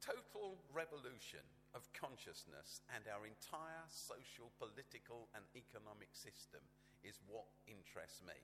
total 0.00 0.56
revolution 0.72 1.44
of 1.76 1.84
consciousness 1.92 2.80
and 2.96 3.04
our 3.12 3.28
entire 3.28 3.84
social, 3.92 4.48
political, 4.56 5.28
and 5.36 5.44
economic 5.52 6.08
system 6.16 6.64
is 7.04 7.18
what 7.28 7.48
interests 7.66 8.20
me. 8.24 8.36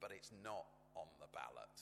But 0.00 0.14
it's 0.14 0.30
not 0.44 0.66
on 0.94 1.10
the 1.18 1.30
ballot. 1.34 1.74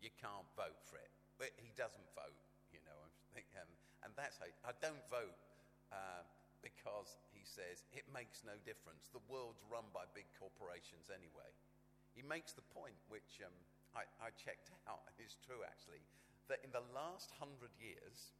You 0.00 0.10
can't 0.16 0.46
vote 0.56 0.80
for 0.86 0.96
it. 0.96 1.10
But 1.36 1.52
he 1.58 1.72
doesn't 1.74 2.06
vote, 2.14 2.36
you 2.72 2.80
know. 2.84 3.00
Um, 3.56 3.70
and 4.04 4.12
that's 4.16 4.36
how 4.40 4.48
I 4.64 4.72
don't 4.80 5.00
vote 5.08 5.36
uh, 5.92 6.24
because 6.60 7.16
he 7.32 7.44
says 7.44 7.84
it 7.92 8.04
makes 8.12 8.44
no 8.44 8.56
difference. 8.64 9.08
The 9.12 9.24
world's 9.28 9.64
run 9.68 9.88
by 9.92 10.04
big 10.12 10.28
corporations 10.36 11.08
anyway. 11.08 11.48
He 12.12 12.20
makes 12.26 12.52
the 12.52 12.66
point, 12.74 12.96
which 13.08 13.40
um, 13.40 13.54
I, 13.96 14.04
I 14.20 14.34
checked 14.36 14.72
out, 14.90 15.04
and 15.08 15.16
it's 15.20 15.38
true 15.40 15.64
actually, 15.64 16.02
that 16.52 16.60
in 16.66 16.72
the 16.74 16.84
last 16.92 17.30
hundred 17.38 17.72
years 17.78 18.34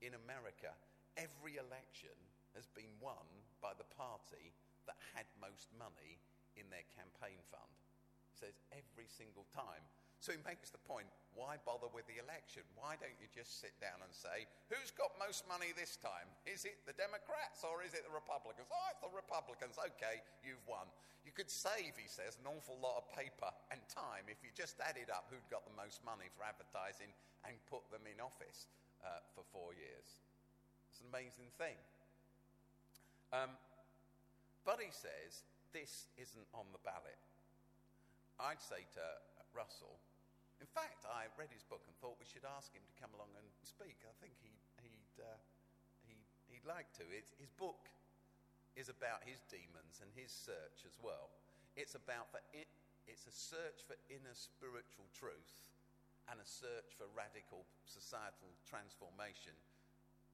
in 0.00 0.14
America, 0.14 0.72
every 1.18 1.58
election 1.58 2.14
has 2.54 2.70
been 2.72 2.90
won 3.02 3.26
by 3.58 3.74
the 3.74 3.88
party 3.98 4.54
that 4.88 4.98
had 5.14 5.28
most 5.38 5.70
money 5.76 6.18
in 6.56 6.66
their 6.72 6.84
campaign 6.96 7.38
fund. 7.52 7.70
Says 8.34 8.58
every 8.74 9.06
single 9.06 9.46
time. 9.54 9.84
So 10.18 10.34
he 10.34 10.40
makes 10.42 10.74
the 10.74 10.82
point 10.82 11.06
why 11.38 11.62
bother 11.62 11.86
with 11.94 12.10
the 12.10 12.18
election? 12.18 12.66
Why 12.74 12.98
don't 12.98 13.14
you 13.22 13.30
just 13.30 13.62
sit 13.62 13.70
down 13.78 14.02
and 14.02 14.10
say, 14.10 14.50
who's 14.66 14.90
got 14.90 15.14
most 15.22 15.46
money 15.46 15.70
this 15.78 15.94
time? 16.02 16.26
Is 16.42 16.66
it 16.66 16.82
the 16.82 16.96
Democrats 16.98 17.62
or 17.62 17.86
is 17.86 17.94
it 17.94 18.02
the 18.02 18.10
Republicans? 18.10 18.66
Oh, 18.66 18.86
it's 18.90 18.98
the 18.98 19.14
Republicans. 19.14 19.78
Okay, 19.78 20.18
you've 20.42 20.62
won. 20.66 20.90
You 21.22 21.30
could 21.30 21.46
save, 21.46 21.94
he 21.94 22.10
says, 22.10 22.34
an 22.42 22.50
awful 22.50 22.74
lot 22.82 22.98
of 22.98 23.06
paper 23.14 23.54
and 23.70 23.78
time 23.86 24.26
if 24.26 24.42
you 24.42 24.50
just 24.50 24.82
added 24.82 25.14
up 25.14 25.30
who'd 25.30 25.46
got 25.46 25.62
the 25.62 25.76
most 25.78 26.02
money 26.02 26.26
for 26.34 26.42
advertising 26.42 27.14
and 27.46 27.54
put 27.70 27.86
them 27.94 28.02
in 28.10 28.18
office 28.18 28.66
uh, 29.06 29.22
for 29.38 29.46
four 29.54 29.70
years. 29.78 30.18
It's 30.90 30.98
an 31.06 31.14
amazing 31.14 31.54
thing. 31.54 31.78
Um, 33.30 33.54
but 34.68 34.84
he 34.84 34.92
says, 34.92 35.48
this 35.72 36.12
isn't 36.20 36.44
on 36.52 36.68
the 36.76 36.82
ballot. 36.84 37.16
I'd 38.36 38.60
say 38.60 38.84
to 39.00 39.04
Russell, 39.56 39.96
in 40.60 40.68
fact, 40.68 41.08
I 41.08 41.32
read 41.40 41.48
his 41.48 41.64
book 41.64 41.80
and 41.88 41.96
thought 42.04 42.20
we 42.20 42.28
should 42.28 42.44
ask 42.44 42.68
him 42.76 42.84
to 42.84 42.94
come 43.00 43.08
along 43.16 43.32
and 43.32 43.48
speak. 43.64 43.96
I 44.04 44.12
think 44.20 44.36
he'd, 44.44 44.60
he'd, 44.84 45.16
uh, 45.24 45.40
he'd, 46.04 46.20
he'd 46.52 46.68
like 46.68 46.92
to. 47.00 47.08
His 47.08 47.48
book 47.56 47.88
is 48.76 48.92
about 48.92 49.24
his 49.24 49.40
demons 49.48 50.04
and 50.04 50.12
his 50.12 50.28
search 50.28 50.84
as 50.84 51.00
well. 51.00 51.32
It's 51.72 51.96
about 51.96 52.28
for 52.28 52.44
it, 52.52 52.68
it's 53.08 53.24
a 53.24 53.32
search 53.32 53.88
for 53.88 53.96
inner 54.12 54.36
spiritual 54.36 55.08
truth 55.16 55.72
and 56.28 56.36
a 56.36 56.44
search 56.44 56.92
for 56.92 57.08
radical 57.16 57.64
societal 57.88 58.52
transformation, 58.68 59.56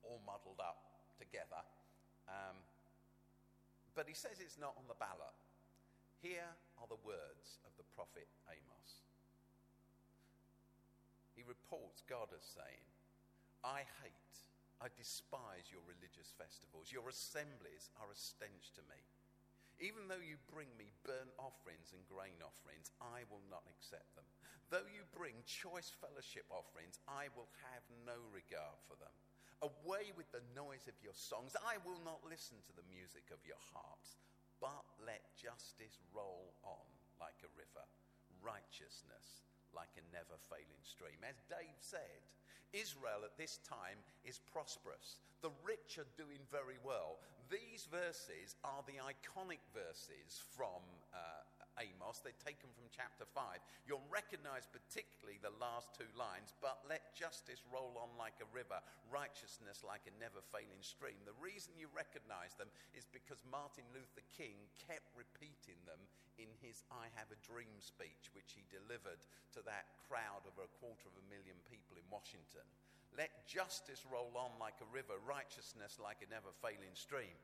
all 0.02 0.18
muddled 0.26 0.58
up 0.58 1.06
together. 1.22 1.62
Um, 2.26 2.58
but 3.94 4.10
he 4.10 4.14
says 4.14 4.42
it's 4.42 4.58
not 4.58 4.74
on 4.76 4.86
the 4.90 4.98
ballot. 4.98 5.34
Here 6.20 6.50
are 6.80 6.90
the 6.90 7.00
words 7.06 7.62
of 7.66 7.72
the 7.78 7.86
prophet 7.94 8.26
Amos 8.50 9.04
He 11.34 11.42
reports 11.42 12.02
God 12.06 12.30
as 12.30 12.46
saying, 12.46 12.86
I 13.66 13.82
hate, 14.02 14.34
I 14.78 14.88
despise 14.94 15.70
your 15.72 15.82
religious 15.82 16.30
festivals. 16.36 16.94
Your 16.94 17.10
assemblies 17.10 17.90
are 17.98 18.10
a 18.10 18.16
stench 18.16 18.70
to 18.78 18.82
me. 18.86 19.00
Even 19.82 20.06
though 20.06 20.22
you 20.22 20.38
bring 20.46 20.70
me 20.78 20.94
burnt 21.02 21.34
offerings 21.34 21.90
and 21.90 22.06
grain 22.06 22.38
offerings, 22.38 22.94
I 23.02 23.26
will 23.26 23.42
not 23.50 23.66
accept 23.74 24.06
them. 24.14 24.26
Though 24.70 24.86
you 24.86 25.02
bring 25.10 25.34
choice 25.44 25.90
fellowship 25.90 26.46
offerings, 26.48 27.02
I 27.10 27.28
will 27.34 27.50
have 27.74 27.84
no 28.06 28.16
regard 28.30 28.78
for 28.86 28.94
them. 29.02 29.12
Away 29.62 30.10
with 30.16 30.30
the 30.32 30.44
noise 30.54 30.88
of 30.88 30.96
your 31.02 31.14
songs. 31.14 31.54
I 31.60 31.78
will 31.86 32.00
not 32.02 32.24
listen 32.26 32.58
to 32.66 32.74
the 32.74 32.86
music 32.90 33.30
of 33.30 33.42
your 33.46 33.60
harps. 33.72 34.18
But 34.62 34.86
let 35.04 35.22
justice 35.36 36.00
roll 36.14 36.54
on 36.64 36.86
like 37.20 37.38
a 37.44 37.52
river, 37.52 37.84
righteousness 38.40 39.44
like 39.74 39.90
a 39.98 40.04
never 40.14 40.38
failing 40.48 40.82
stream. 40.86 41.18
As 41.26 41.42
Dave 41.50 41.78
said, 41.82 42.22
Israel 42.74 43.22
at 43.26 43.36
this 43.38 43.58
time 43.66 43.98
is 44.24 44.38
prosperous. 44.38 45.18
The 45.42 45.54
rich 45.62 45.98
are 45.98 46.10
doing 46.16 46.42
very 46.50 46.78
well. 46.82 47.22
These 47.50 47.86
verses 47.90 48.56
are 48.64 48.82
the 48.86 48.98
iconic 49.02 49.62
verses 49.74 50.40
from 50.56 50.82
uh, 51.12 51.44
Amos. 51.80 52.22
They're 52.22 52.36
taken 52.42 52.70
from 52.74 52.86
chapter 52.90 53.26
5. 53.26 53.62
You'll 53.86 54.04
recognize 54.10 54.66
particularly 54.70 55.38
the 55.42 55.54
last 55.58 55.90
two 55.94 56.08
lines, 56.14 56.54
but 56.62 56.82
let 56.86 57.14
justice 57.14 57.62
roll 57.70 57.98
on 57.98 58.14
like 58.14 58.38
a 58.38 58.48
river, 58.54 58.78
righteousness 59.10 59.82
like 59.82 60.06
a 60.06 60.14
never 60.22 60.42
failing 60.54 60.82
stream. 60.82 61.18
The 61.26 61.36
reason 61.42 61.74
you 61.78 61.90
recognize 61.90 62.54
them 62.54 62.70
is 62.94 63.06
because 63.10 63.42
Martin 63.48 63.86
Luther 63.90 64.24
King 64.34 64.56
kept 64.76 65.10
repeating 65.14 65.78
them 65.86 66.00
in 66.38 66.50
his 66.58 66.82
I 66.90 67.10
Have 67.14 67.30
a 67.30 67.44
Dream 67.46 67.78
speech, 67.78 68.30
which 68.34 68.54
he 68.54 68.66
delivered 68.70 69.22
to 69.54 69.62
that 69.66 69.90
crowd 70.06 70.42
of 70.46 70.58
a 70.58 70.70
quarter 70.82 71.06
of 71.06 71.16
a 71.18 71.30
million 71.30 71.58
people 71.70 71.94
in 71.94 72.06
Washington. 72.10 72.66
Let 73.14 73.46
justice 73.46 74.02
roll 74.10 74.34
on 74.34 74.58
like 74.58 74.82
a 74.82 74.90
river, 74.90 75.14
righteousness 75.22 76.02
like 76.02 76.18
a 76.26 76.30
never 76.30 76.50
failing 76.58 76.98
stream. 76.98 77.38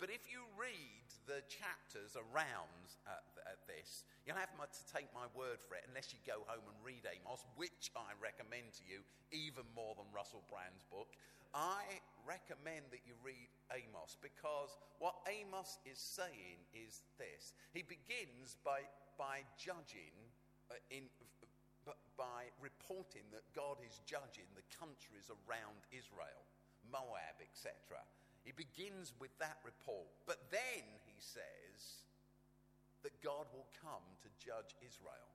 But 0.00 0.08
if 0.08 0.24
you 0.32 0.40
read 0.56 1.04
the 1.28 1.44
chapters 1.44 2.16
around 2.16 2.88
uh, 3.04 3.20
th- 3.36 3.60
this, 3.68 4.08
you'll 4.24 4.40
have 4.40 4.48
to 4.56 4.84
take 4.88 5.12
my 5.12 5.28
word 5.36 5.60
for 5.60 5.76
it 5.76 5.84
unless 5.84 6.16
you 6.16 6.18
go 6.24 6.40
home 6.48 6.64
and 6.64 6.78
read 6.80 7.04
Amos, 7.04 7.44
which 7.60 7.92
I 7.92 8.16
recommend 8.16 8.72
to 8.80 8.84
you 8.88 9.04
even 9.28 9.68
more 9.76 9.92
than 10.00 10.08
Russell 10.08 10.40
Brand's 10.48 10.88
book. 10.88 11.12
I 11.52 12.00
recommend 12.24 12.88
that 12.96 13.04
you 13.04 13.12
read 13.20 13.52
Amos 13.76 14.16
because 14.24 14.72
what 15.04 15.20
Amos 15.28 15.76
is 15.84 16.00
saying 16.00 16.64
is 16.72 17.04
this. 17.20 17.52
He 17.76 17.84
begins 17.84 18.56
by, 18.64 18.88
by 19.20 19.44
judging, 19.60 20.16
uh, 20.72 20.80
in, 20.88 21.12
by 22.16 22.48
reporting 22.56 23.28
that 23.36 23.44
God 23.52 23.84
is 23.84 24.00
judging 24.08 24.48
the 24.56 24.64
countries 24.72 25.28
around 25.28 25.84
Israel, 25.92 26.40
Moab, 26.88 27.36
etc. 27.44 28.00
He 28.44 28.52
begins 28.52 29.12
with 29.20 29.30
that 29.38 29.58
report. 29.64 30.08
But 30.26 30.50
then 30.50 30.84
he 31.06 31.16
says 31.18 32.04
that 33.02 33.12
God 33.22 33.46
will 33.52 33.68
come 33.80 34.04
to 34.22 34.28
judge 34.44 34.76
Israel. 34.80 35.28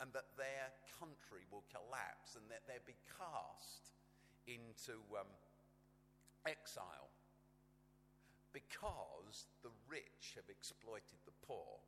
and 0.00 0.08
that 0.16 0.32
their 0.40 0.72
country 0.96 1.44
will 1.52 1.64
collapse 1.68 2.32
and 2.34 2.48
that 2.48 2.64
they'll 2.64 2.88
be 2.88 2.96
cast 3.20 3.92
into 4.48 4.96
um, 5.12 5.28
exile 6.48 7.12
because 8.56 9.46
the 9.62 9.70
rich 9.86 10.34
have 10.34 10.48
exploited 10.50 11.20
the 11.22 11.36
poor, 11.46 11.78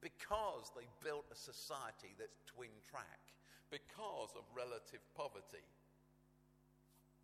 because 0.00 0.72
they 0.72 0.88
built 1.04 1.28
a 1.28 1.36
society 1.36 2.16
that's 2.16 2.40
twin 2.46 2.72
track, 2.88 3.20
because 3.68 4.32
of 4.32 4.48
relative 4.56 5.04
poverty. 5.12 5.66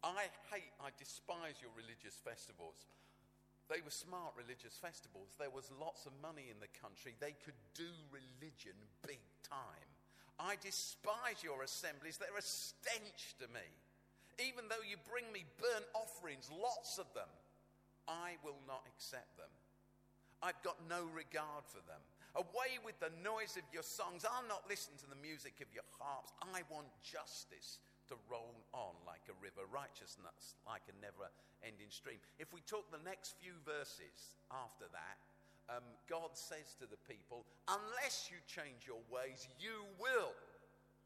I 0.07 0.31
hate, 0.55 0.71
I 0.79 0.95
despise 0.95 1.59
your 1.59 1.75
religious 1.75 2.14
festivals. 2.23 2.79
They 3.66 3.83
were 3.83 3.90
smart 3.90 4.38
religious 4.38 4.79
festivals. 4.79 5.35
There 5.35 5.51
was 5.51 5.66
lots 5.83 6.07
of 6.07 6.14
money 6.23 6.47
in 6.47 6.62
the 6.62 6.71
country. 6.79 7.19
They 7.19 7.35
could 7.42 7.59
do 7.75 7.90
religion 8.14 8.79
big 9.03 9.19
time. 9.42 9.90
I 10.38 10.55
despise 10.62 11.42
your 11.42 11.66
assemblies. 11.66 12.23
They're 12.23 12.38
a 12.38 12.45
stench 12.45 13.35
to 13.42 13.51
me. 13.51 13.66
Even 14.38 14.71
though 14.71 14.85
you 14.87 15.01
bring 15.11 15.27
me 15.35 15.49
burnt 15.59 15.88
offerings, 15.97 16.47
lots 16.53 17.03
of 17.03 17.09
them, 17.16 17.31
I 18.07 18.38
will 18.47 18.61
not 18.69 18.87
accept 18.87 19.35
them. 19.35 19.51
I've 20.45 20.61
got 20.62 20.79
no 20.87 21.09
regard 21.11 21.66
for 21.66 21.83
them. 21.90 21.99
Away 22.37 22.79
with 22.85 23.01
the 23.01 23.11
noise 23.25 23.57
of 23.57 23.64
your 23.73 23.83
songs. 23.83 24.29
I'll 24.29 24.47
not 24.47 24.69
listen 24.69 24.92
to 25.03 25.09
the 25.09 25.19
music 25.19 25.59
of 25.64 25.73
your 25.73 25.88
harps. 25.99 26.31
I 26.55 26.62
want 26.69 26.87
justice 27.01 27.81
to 28.09 28.16
roll 28.31 28.55
on 28.73 28.95
like 29.07 29.25
a 29.29 29.37
river, 29.42 29.66
righteousness 29.71 30.57
like 30.66 30.83
a 30.88 30.97
never 31.03 31.31
ending 31.62 31.90
stream. 31.90 32.19
If 32.38 32.53
we 32.53 32.61
took 32.66 32.90
the 32.90 33.03
next 33.03 33.35
few 33.40 33.55
verses 33.64 34.37
after 34.51 34.87
that, 34.92 35.19
um, 35.69 35.83
God 36.07 36.31
says 36.35 36.79
to 36.79 36.87
the 36.87 37.01
people, 37.11 37.45
unless 37.66 38.31
you 38.31 38.38
change 38.47 38.87
your 38.87 39.03
ways, 39.11 39.49
you 39.59 39.83
will 39.99 40.35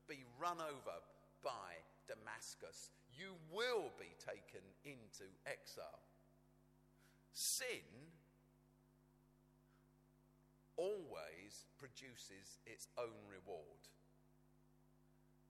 be 0.08 0.20
run 0.36 0.60
over 0.60 0.96
by 1.42 1.80
Damascus. 2.04 2.92
You 3.16 3.32
will 3.52 3.88
be 3.96 4.12
taken 4.20 4.60
into 4.84 5.24
exile. 5.46 6.04
Sin 7.32 7.86
always 10.76 11.64
produces 11.78 12.60
its 12.66 12.88
own 12.98 13.16
reward. 13.28 13.80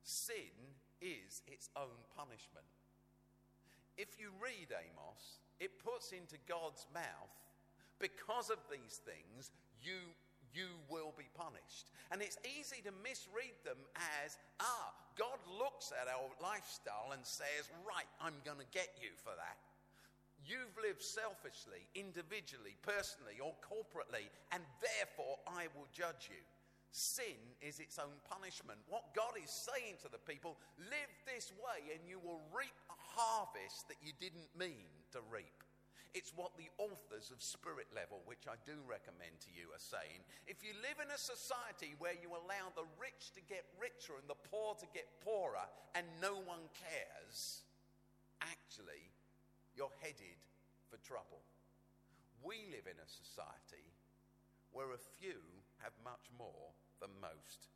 Sin 0.02 0.54
is 1.00 1.42
its 1.46 1.68
own 1.76 1.98
punishment. 2.16 2.66
If 3.96 4.20
you 4.20 4.30
read 4.40 4.72
Amos, 4.72 5.40
it 5.58 5.82
puts 5.84 6.12
into 6.12 6.36
God's 6.48 6.86
mouth, 6.94 7.36
because 8.00 8.48
of 8.48 8.56
these 8.72 9.00
things, 9.04 9.52
you, 9.84 10.00
you 10.56 10.72
will 10.88 11.12
be 11.20 11.28
punished. 11.36 11.92
And 12.08 12.22
it's 12.24 12.40
easy 12.48 12.80
to 12.88 12.92
misread 13.04 13.60
them 13.64 13.76
as, 14.24 14.40
ah, 14.58 14.92
God 15.20 15.36
looks 15.60 15.92
at 15.92 16.08
our 16.08 16.32
lifestyle 16.40 17.12
and 17.12 17.20
says, 17.20 17.68
right, 17.84 18.08
I'm 18.20 18.40
going 18.44 18.56
to 18.56 18.72
get 18.72 18.96
you 19.04 19.12
for 19.20 19.36
that. 19.36 19.60
You've 20.40 20.72
lived 20.80 21.04
selfishly, 21.04 21.84
individually, 21.92 22.72
personally, 22.80 23.36
or 23.36 23.52
corporately, 23.60 24.32
and 24.56 24.64
therefore 24.80 25.36
I 25.44 25.68
will 25.76 25.92
judge 25.92 26.32
you. 26.32 26.40
Sin 26.90 27.38
is 27.62 27.78
its 27.78 27.98
own 27.98 28.18
punishment. 28.26 28.82
What 28.90 29.14
God 29.14 29.38
is 29.38 29.50
saying 29.50 30.02
to 30.02 30.10
the 30.10 30.18
people 30.18 30.58
live 30.78 31.12
this 31.22 31.54
way 31.54 31.94
and 31.94 32.02
you 32.02 32.18
will 32.18 32.42
reap 32.50 32.74
a 32.90 32.98
harvest 32.98 33.86
that 33.86 34.02
you 34.02 34.10
didn't 34.18 34.50
mean 34.58 34.90
to 35.14 35.22
reap. 35.30 35.62
It's 36.10 36.34
what 36.34 36.58
the 36.58 36.66
authors 36.82 37.30
of 37.30 37.38
Spirit 37.38 37.86
Level, 37.94 38.18
which 38.26 38.50
I 38.50 38.58
do 38.66 38.74
recommend 38.82 39.38
to 39.46 39.50
you, 39.54 39.70
are 39.70 39.78
saying. 39.78 40.26
If 40.50 40.66
you 40.66 40.74
live 40.82 40.98
in 40.98 41.06
a 41.14 41.18
society 41.18 41.94
where 42.02 42.18
you 42.18 42.34
allow 42.34 42.74
the 42.74 42.90
rich 42.98 43.30
to 43.38 43.42
get 43.46 43.62
richer 43.78 44.18
and 44.18 44.26
the 44.26 44.42
poor 44.50 44.74
to 44.82 44.90
get 44.90 45.06
poorer 45.22 45.62
and 45.94 46.02
no 46.18 46.42
one 46.42 46.66
cares, 46.74 47.62
actually, 48.42 49.06
you're 49.78 49.94
headed 50.02 50.42
for 50.90 50.98
trouble. 51.06 51.46
We 52.42 52.66
live 52.74 52.90
in 52.90 52.98
a 52.98 53.06
society 53.06 53.86
where 54.74 54.90
a 54.90 55.06
few 55.22 55.38
have 55.82 55.96
much 56.04 56.28
more 56.36 56.76
than 57.00 57.12
most. 57.20 57.68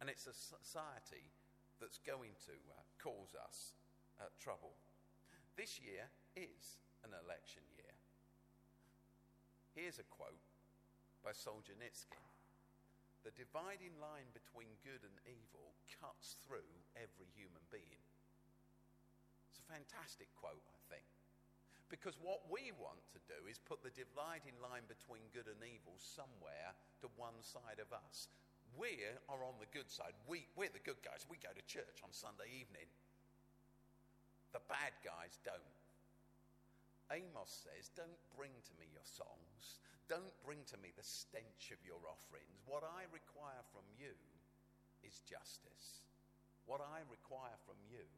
And 0.00 0.10
it's 0.10 0.26
a 0.26 0.34
society 0.34 1.30
that's 1.78 2.02
going 2.02 2.34
to 2.48 2.56
uh, 2.72 2.82
cause 2.98 3.36
us 3.38 3.74
uh, 4.18 4.30
trouble. 4.38 4.74
This 5.56 5.78
year 5.78 6.10
is 6.34 6.80
an 7.04 7.12
election 7.12 7.62
year. 7.76 7.94
Here's 9.74 9.98
a 9.98 10.08
quote 10.12 10.52
by 11.24 11.32
Solzhenitsyn 11.32 12.18
The 13.24 13.32
dividing 13.38 13.96
line 14.02 14.28
between 14.34 14.80
good 14.82 15.00
and 15.06 15.16
evil 15.24 15.72
cuts 16.02 16.36
through 16.42 16.66
every 16.98 17.30
human 17.32 17.62
being. 17.70 18.02
It's 19.48 19.62
a 19.62 19.70
fantastic 19.70 20.28
quote, 20.34 20.66
I 20.66 20.80
think. 20.90 21.06
Because 21.92 22.16
what 22.24 22.48
we 22.48 22.72
want 22.80 23.04
to 23.12 23.20
do 23.28 23.36
is 23.44 23.60
put 23.60 23.84
the 23.84 23.92
dividing 23.92 24.56
line 24.64 24.88
between 24.88 25.28
good 25.36 25.44
and 25.44 25.60
evil 25.60 25.92
somewhere 26.00 26.72
to 27.04 27.20
one 27.20 27.36
side 27.44 27.84
of 27.84 27.92
us. 27.92 28.32
We 28.80 29.04
are 29.28 29.44
on 29.44 29.60
the 29.60 29.68
good 29.68 29.92
side. 29.92 30.16
We, 30.24 30.48
we're 30.56 30.72
the 30.72 30.80
good 30.80 31.04
guys. 31.04 31.28
We 31.28 31.36
go 31.36 31.52
to 31.52 31.60
church 31.68 32.00
on 32.00 32.08
Sunday 32.08 32.48
evening. 32.48 32.88
The 34.56 34.64
bad 34.72 34.96
guys 35.04 35.36
don't. 35.44 35.76
Amos 37.12 37.52
says, 37.52 37.92
Don't 37.92 38.24
bring 38.40 38.56
to 38.56 38.72
me 38.80 38.88
your 38.88 39.04
songs. 39.04 39.84
Don't 40.08 40.32
bring 40.48 40.64
to 40.72 40.80
me 40.80 40.96
the 40.96 41.04
stench 41.04 41.76
of 41.76 41.80
your 41.84 42.00
offerings. 42.08 42.56
What 42.64 42.88
I 42.88 43.04
require 43.12 43.60
from 43.68 43.84
you 44.00 44.16
is 45.04 45.20
justice. 45.28 46.08
What 46.64 46.80
I 46.80 47.04
require 47.12 47.60
from 47.68 47.76
you 47.84 48.08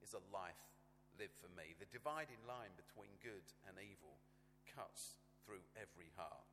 is 0.00 0.16
a 0.16 0.24
life 0.32 0.79
lived 1.20 1.36
for 1.36 1.52
me. 1.52 1.76
The 1.76 1.92
dividing 1.92 2.40
line 2.48 2.72
between 2.80 3.12
good 3.20 3.44
and 3.68 3.76
evil 3.76 4.16
cuts 4.64 5.20
through 5.44 5.60
every 5.76 6.08
heart, 6.16 6.48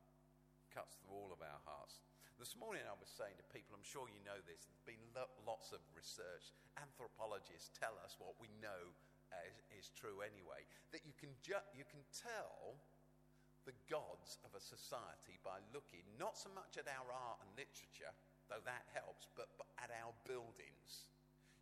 cuts 0.75 0.99
through 0.99 1.15
all 1.15 1.31
of 1.31 1.39
our 1.39 1.63
hearts. 1.63 2.03
This 2.35 2.59
morning 2.59 2.83
I 2.83 2.99
was 2.99 3.07
saying 3.07 3.39
to 3.39 3.47
people, 3.55 3.79
I'm 3.79 3.87
sure 3.87 4.11
you 4.11 4.19
know 4.27 4.43
this, 4.43 4.67
there's 4.67 4.83
been 4.83 5.07
lots 5.47 5.71
of 5.71 5.79
research. 5.95 6.51
Anthropologists 6.75 7.71
tell 7.79 7.95
us 8.03 8.19
what 8.19 8.35
we 8.43 8.51
know 8.59 8.91
is, 9.47 9.55
is 9.71 9.95
true 9.95 10.19
anyway, 10.19 10.67
that 10.91 11.07
you 11.07 11.15
can, 11.15 11.31
ju- 11.39 11.71
you 11.71 11.87
can 11.87 12.03
tell 12.11 12.75
the 13.63 13.75
gods 13.87 14.39
of 14.43 14.51
a 14.51 14.61
society 14.63 15.39
by 15.47 15.63
looking 15.71 16.03
not 16.19 16.35
so 16.35 16.51
much 16.51 16.75
at 16.75 16.91
our 16.91 17.07
art 17.07 17.39
and 17.43 17.51
literature, 17.55 18.11
though 18.51 18.63
that 18.67 18.83
helps, 18.91 19.31
but, 19.35 19.47
but 19.55 19.71
at 19.79 19.91
our 19.95 20.11
buildings. 20.27 21.07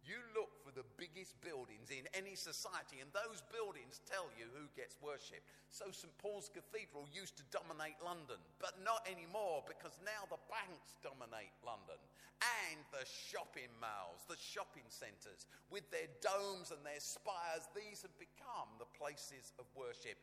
You 0.05 0.21
look 0.37 0.53
for 0.61 0.69
the 0.69 0.85
biggest 1.01 1.33
buildings 1.41 1.89
in 1.89 2.05
any 2.13 2.37
society, 2.37 3.01
and 3.01 3.09
those 3.09 3.41
buildings 3.49 4.05
tell 4.05 4.29
you 4.37 4.45
who 4.53 4.69
gets 4.77 5.01
worshipped. 5.01 5.49
So, 5.73 5.89
St. 5.89 6.13
Paul's 6.21 6.53
Cathedral 6.53 7.09
used 7.09 7.41
to 7.41 7.49
dominate 7.49 7.97
London, 8.05 8.37
but 8.61 8.77
not 8.85 9.01
anymore 9.09 9.65
because 9.65 9.97
now 10.05 10.29
the 10.29 10.37
banks 10.45 10.93
dominate 11.01 11.49
London. 11.65 11.97
And 12.37 12.85
the 12.93 13.01
shopping 13.01 13.73
malls, 13.81 14.29
the 14.29 14.37
shopping 14.37 14.85
centres, 14.93 15.49
with 15.73 15.89
their 15.89 16.05
domes 16.21 16.69
and 16.69 16.85
their 16.85 17.01
spires, 17.01 17.65
these 17.73 18.05
have 18.05 18.13
become 18.21 18.77
the 18.77 18.91
places 19.01 19.57
of 19.57 19.65
worship. 19.73 20.21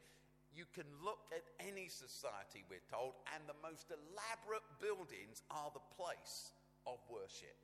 You 0.55 0.71
can 0.71 0.87
look 1.03 1.27
at 1.35 1.43
any 1.59 1.91
society, 1.91 2.63
we're 2.71 2.87
told, 2.87 3.19
and 3.35 3.43
the 3.51 3.59
most 3.67 3.91
elaborate 3.91 4.63
buildings 4.79 5.43
are 5.51 5.75
the 5.75 5.83
place 5.99 6.55
of 6.87 7.03
worship. 7.11 7.59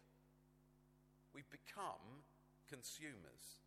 We've 1.39 1.55
become 1.55 2.27
consumers. 2.67 3.63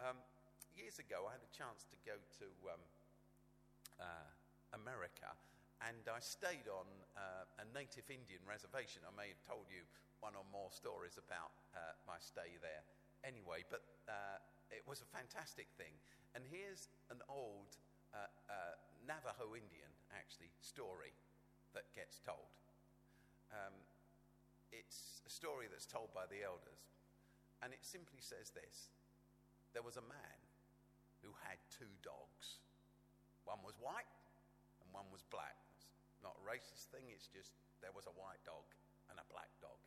Um, 0.00 0.16
years 0.72 0.96
ago, 0.96 1.28
I 1.28 1.36
had 1.36 1.44
a 1.44 1.52
chance 1.52 1.84
to 1.92 1.96
go 2.08 2.16
to 2.40 2.48
um, 2.72 2.80
uh, 4.00 4.24
America 4.72 5.28
and 5.84 6.00
I 6.08 6.24
stayed 6.24 6.72
on 6.72 6.88
uh, 7.20 7.60
a 7.60 7.68
native 7.76 8.08
Indian 8.08 8.40
reservation. 8.48 9.04
I 9.04 9.12
may 9.12 9.28
have 9.28 9.44
told 9.44 9.68
you 9.68 9.84
one 10.24 10.32
or 10.32 10.48
more 10.48 10.72
stories 10.72 11.20
about 11.20 11.52
uh, 11.76 11.92
my 12.08 12.16
stay 12.16 12.56
there 12.64 12.80
anyway, 13.20 13.68
but 13.68 13.84
uh, 14.08 14.40
it 14.72 14.88
was 14.88 15.04
a 15.04 15.08
fantastic 15.12 15.68
thing. 15.76 15.92
And 16.32 16.48
here's 16.48 16.88
an 17.12 17.20
old 17.28 17.76
uh, 18.16 18.24
uh, 18.48 18.80
Navajo 19.04 19.52
Indian, 19.52 19.92
actually, 20.16 20.48
story 20.64 21.12
that 21.76 21.84
gets 21.92 22.24
told. 22.24 22.48
Um, 23.52 23.76
it's 24.76 25.24
a 25.24 25.32
story 25.32 25.66
that's 25.72 25.88
told 25.88 26.12
by 26.12 26.28
the 26.28 26.44
elders. 26.44 26.84
And 27.64 27.72
it 27.72 27.80
simply 27.80 28.20
says 28.20 28.52
this 28.52 28.92
There 29.72 29.84
was 29.84 29.96
a 29.96 30.04
man 30.04 30.38
who 31.24 31.32
had 31.48 31.56
two 31.72 31.90
dogs. 32.04 32.60
One 33.48 33.62
was 33.64 33.78
white 33.80 34.10
and 34.82 34.88
one 34.92 35.08
was 35.08 35.24
black. 35.32 35.56
It's 36.12 36.22
not 36.22 36.36
a 36.36 36.44
racist 36.44 36.92
thing, 36.92 37.08
it's 37.08 37.30
just 37.30 37.54
there 37.80 37.94
was 37.94 38.04
a 38.06 38.14
white 38.18 38.42
dog 38.44 38.66
and 39.08 39.16
a 39.16 39.26
black 39.32 39.50
dog. 39.62 39.78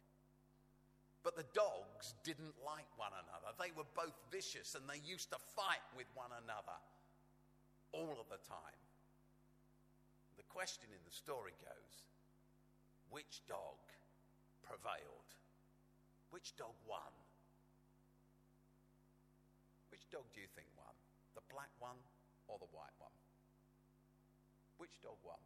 But 1.21 1.35
the 1.35 1.47
dogs 1.51 2.15
didn't 2.23 2.55
like 2.63 2.87
one 2.95 3.11
another. 3.11 3.51
They 3.59 3.75
were 3.75 3.87
both 3.91 4.15
vicious 4.31 4.73
and 4.79 4.87
they 4.87 5.03
used 5.03 5.29
to 5.35 5.39
fight 5.55 5.83
with 5.91 6.07
one 6.15 6.31
another 6.31 6.79
all 7.91 8.15
of 8.15 8.31
the 8.31 8.39
time. 8.47 8.79
The 10.39 10.47
question 10.47 10.87
in 10.87 11.03
the 11.03 11.11
story 11.11 11.51
goes 11.59 12.07
which 13.11 13.43
dog 13.49 13.81
prevailed. 14.69 15.29
Which 16.29 16.53
dog 16.53 16.77
won? 16.85 17.09
Which 19.89 20.05
dog 20.13 20.29
do 20.29 20.39
you 20.45 20.51
think 20.53 20.69
won? 20.77 20.93
The 21.33 21.41
black 21.49 21.73
one 21.81 21.97
or 22.45 22.61
the 22.61 22.69
white 22.69 22.93
one? 23.01 23.17
Which 24.77 25.01
dog 25.01 25.17
won? 25.25 25.41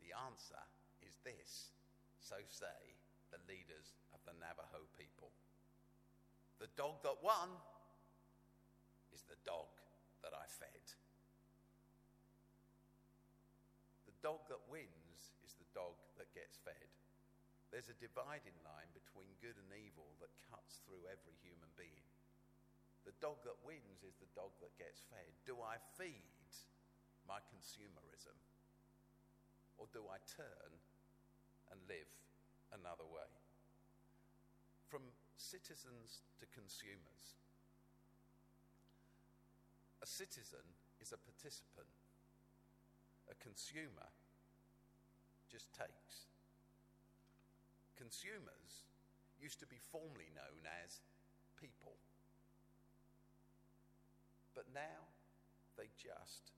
The 0.00 0.16
answer 0.24 0.64
is 1.04 1.20
this. 1.20 1.76
So 2.24 2.40
say 2.48 2.96
the 3.28 3.44
leaders 3.44 3.92
of 4.16 4.24
the 4.24 4.32
Navajo 4.40 4.88
people. 4.96 5.28
The 6.58 6.72
dog 6.80 7.04
that 7.04 7.20
won 7.20 7.52
is 9.12 9.20
the 9.28 9.36
dog 9.44 9.68
that 10.24 10.32
I 10.32 10.48
fed. 10.48 10.84
The 14.08 14.16
dog 14.24 14.48
that 14.48 14.62
wins 14.70 15.34
is 15.44 15.52
the 15.58 15.68
dog 15.76 15.98
that 16.16 16.32
gets 16.32 16.56
fed. 16.64 17.01
There's 17.72 17.88
a 17.88 17.96
dividing 17.96 18.54
line 18.60 18.92
between 18.92 19.40
good 19.40 19.56
and 19.56 19.72
evil 19.72 20.12
that 20.20 20.28
cuts 20.52 20.84
through 20.84 21.08
every 21.08 21.32
human 21.40 21.72
being. 21.74 22.04
The 23.08 23.16
dog 23.18 23.40
that 23.48 23.64
wins 23.64 24.04
is 24.04 24.20
the 24.20 24.28
dog 24.36 24.52
that 24.60 24.76
gets 24.76 25.00
fed. 25.08 25.32
Do 25.48 25.58
I 25.64 25.80
feed 25.96 26.52
my 27.26 27.40
consumerism? 27.48 28.36
Or 29.80 29.88
do 29.90 30.04
I 30.04 30.20
turn 30.28 30.70
and 31.72 31.80
live 31.88 32.12
another 32.76 33.08
way? 33.08 33.32
From 34.92 35.02
citizens 35.40 36.20
to 36.38 36.46
consumers. 36.52 37.40
A 40.02 40.06
citizen 40.06 40.66
is 41.00 41.16
a 41.16 41.24
participant, 41.24 41.88
a 43.30 43.34
consumer 43.40 44.12
just 45.50 45.72
takes. 45.72 46.31
Consumers 48.02 48.82
used 49.38 49.62
to 49.62 49.70
be 49.70 49.78
formally 49.78 50.26
known 50.34 50.66
as 50.82 50.98
people, 51.54 51.94
but 54.58 54.66
now 54.74 55.06
they 55.78 55.86
just 55.94 56.50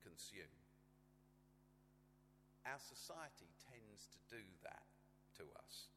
consume. 0.00 0.56
Our 2.64 2.80
society 2.80 3.52
tends 3.68 4.08
to 4.08 4.40
do 4.40 4.40
that 4.64 4.88
to 5.36 5.44
us 5.60 5.92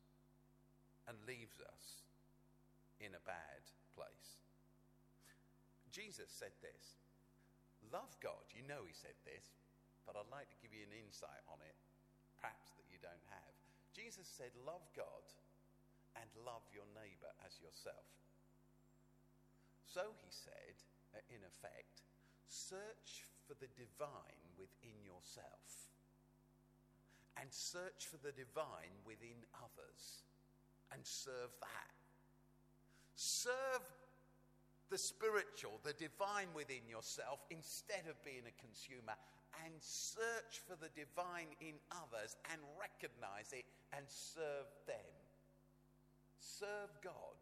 and 1.07 1.15
leaves 1.23 1.63
us 1.63 2.03
in 2.99 3.15
a 3.15 3.23
bad 3.23 3.63
place. 3.95 4.35
Jesus 5.95 6.27
said 6.27 6.51
this 6.59 6.99
Love 7.87 8.11
God. 8.19 8.43
You 8.51 8.67
know 8.67 8.83
he 8.83 8.91
said 8.91 9.15
this, 9.23 9.55
but 10.03 10.19
I'd 10.19 10.27
like 10.27 10.51
to 10.51 10.59
give 10.59 10.75
you 10.75 10.83
an 10.83 10.91
insight 10.91 11.47
on 11.47 11.63
it, 11.63 11.79
perhaps 12.35 12.75
that 12.75 12.91
you 12.91 12.99
don't 12.99 13.27
have. 13.31 13.58
Jesus 13.95 14.27
said, 14.27 14.51
Love 14.65 14.85
God 14.95 15.25
and 16.17 16.29
love 16.45 16.63
your 16.73 16.87
neighbor 16.95 17.31
as 17.45 17.57
yourself. 17.61 18.05
So 19.85 20.13
he 20.21 20.29
said, 20.29 20.77
uh, 21.15 21.21
in 21.33 21.41
effect, 21.41 22.05
search 22.47 23.25
for 23.47 23.57
the 23.57 23.69
divine 23.73 24.45
within 24.57 24.97
yourself 25.01 25.89
and 27.41 27.49
search 27.49 28.05
for 28.05 28.17
the 28.21 28.33
divine 28.33 28.93
within 29.05 29.41
others 29.57 30.27
and 30.93 31.01
serve 31.01 31.49
that. 31.61 31.93
Serve 33.15 33.81
the 34.89 34.97
spiritual, 34.97 35.79
the 35.83 35.93
divine 35.93 36.49
within 36.53 36.85
yourself 36.89 37.39
instead 37.49 38.05
of 38.09 38.21
being 38.25 38.45
a 38.45 38.61
consumer 38.61 39.13
and 39.65 39.73
search 39.79 40.61
for 40.67 40.77
the 40.77 40.91
divine 40.93 41.51
in 41.61 41.75
others 41.91 42.37
and 42.51 42.61
recognize 42.77 43.51
it 43.53 43.65
and 43.91 44.05
serve 44.07 44.69
them. 44.85 45.13
Serve 46.39 46.93
God 47.03 47.39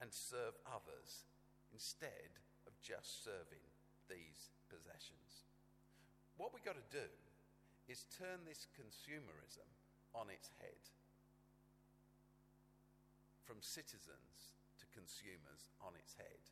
and 0.00 0.08
serve 0.12 0.56
others 0.66 1.26
instead 1.72 2.40
of 2.66 2.72
just 2.80 3.24
serving 3.24 3.64
these 4.08 4.50
possessions. 4.70 5.46
What 6.36 6.54
we've 6.54 6.64
got 6.64 6.78
to 6.78 6.94
do 6.94 7.08
is 7.90 8.06
turn 8.16 8.46
this 8.46 8.70
consumerism 8.78 9.66
on 10.14 10.30
its 10.30 10.50
head 10.62 10.82
from 13.44 13.58
citizens 13.60 14.54
to 14.78 14.86
consumers 14.94 15.66
on 15.82 15.92
its 15.98 16.14
head 16.14 16.42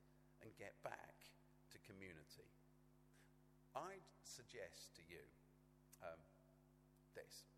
and 0.43 0.51
get 0.59 0.75
back 0.83 1.15
to 1.71 1.79
community. 1.87 2.51
I'd 3.75 4.05
suggest 4.29 4.93
to 5.01 5.03
you 5.09 5.25
um, 6.05 6.21
this. 7.17 7.49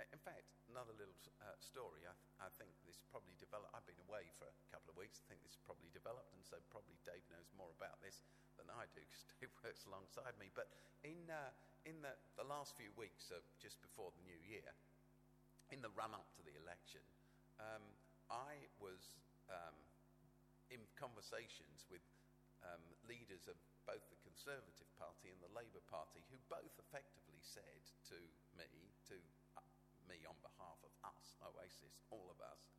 In 0.00 0.18
fact, 0.20 0.48
another 0.72 0.96
little 0.96 1.14
uh, 1.44 1.54
story. 1.60 2.02
I, 2.08 2.14
th- 2.16 2.34
I, 2.40 2.48
think 2.56 2.72
this 2.88 2.98
probably 3.12 3.36
developed. 3.36 3.70
I've 3.76 3.84
been 3.84 4.00
away 4.08 4.26
for 4.40 4.48
a 4.48 4.68
couple 4.72 4.90
of 4.90 4.96
weeks. 4.96 5.20
I 5.20 5.28
think 5.28 5.44
this 5.44 5.60
probably 5.62 5.92
developed, 5.92 6.32
and 6.32 6.42
so 6.42 6.56
probably 6.72 6.96
Dave 7.04 7.22
knows 7.28 7.46
more 7.54 7.68
about 7.76 8.00
this 8.00 8.24
than 8.56 8.66
I 8.72 8.88
do 8.96 9.04
because 9.06 9.22
Dave 9.38 9.52
works 9.60 9.84
alongside 9.84 10.32
me. 10.40 10.48
But 10.56 10.72
in 11.04 11.20
uh, 11.28 11.52
in 11.84 12.00
the, 12.00 12.16
the 12.36 12.44
last 12.48 12.76
few 12.76 12.92
weeks, 12.96 13.28
uh, 13.28 13.40
just 13.60 13.80
before 13.84 14.12
the 14.16 14.24
new 14.24 14.40
year, 14.48 14.72
in 15.68 15.84
the 15.84 15.92
run 15.92 16.16
up 16.16 16.28
to 16.36 16.42
the 16.44 16.56
election, 16.60 17.04
um, 17.60 17.84
I 18.32 18.56
was 18.80 19.16
um, 19.52 19.76
in 20.72 20.80
conversations 20.96 21.84
with 21.92 22.04
um, 22.64 22.80
leaders 23.08 23.48
of 23.48 23.56
both 23.90 24.06
the 24.06 24.22
Conservative 24.22 24.86
Party 25.02 25.34
and 25.34 25.42
the 25.42 25.50
Labour 25.50 25.82
Party, 25.90 26.22
who 26.30 26.38
both 26.46 26.70
effectively 26.78 27.42
said 27.42 27.82
to 28.06 28.18
me, 28.54 28.70
to 29.10 29.18
uh, 29.58 29.66
me 30.06 30.22
on 30.30 30.38
behalf 30.46 30.78
of 30.86 30.94
us, 31.02 31.34
Oasis, 31.42 31.98
all 32.14 32.30
of 32.30 32.38
us, 32.38 32.70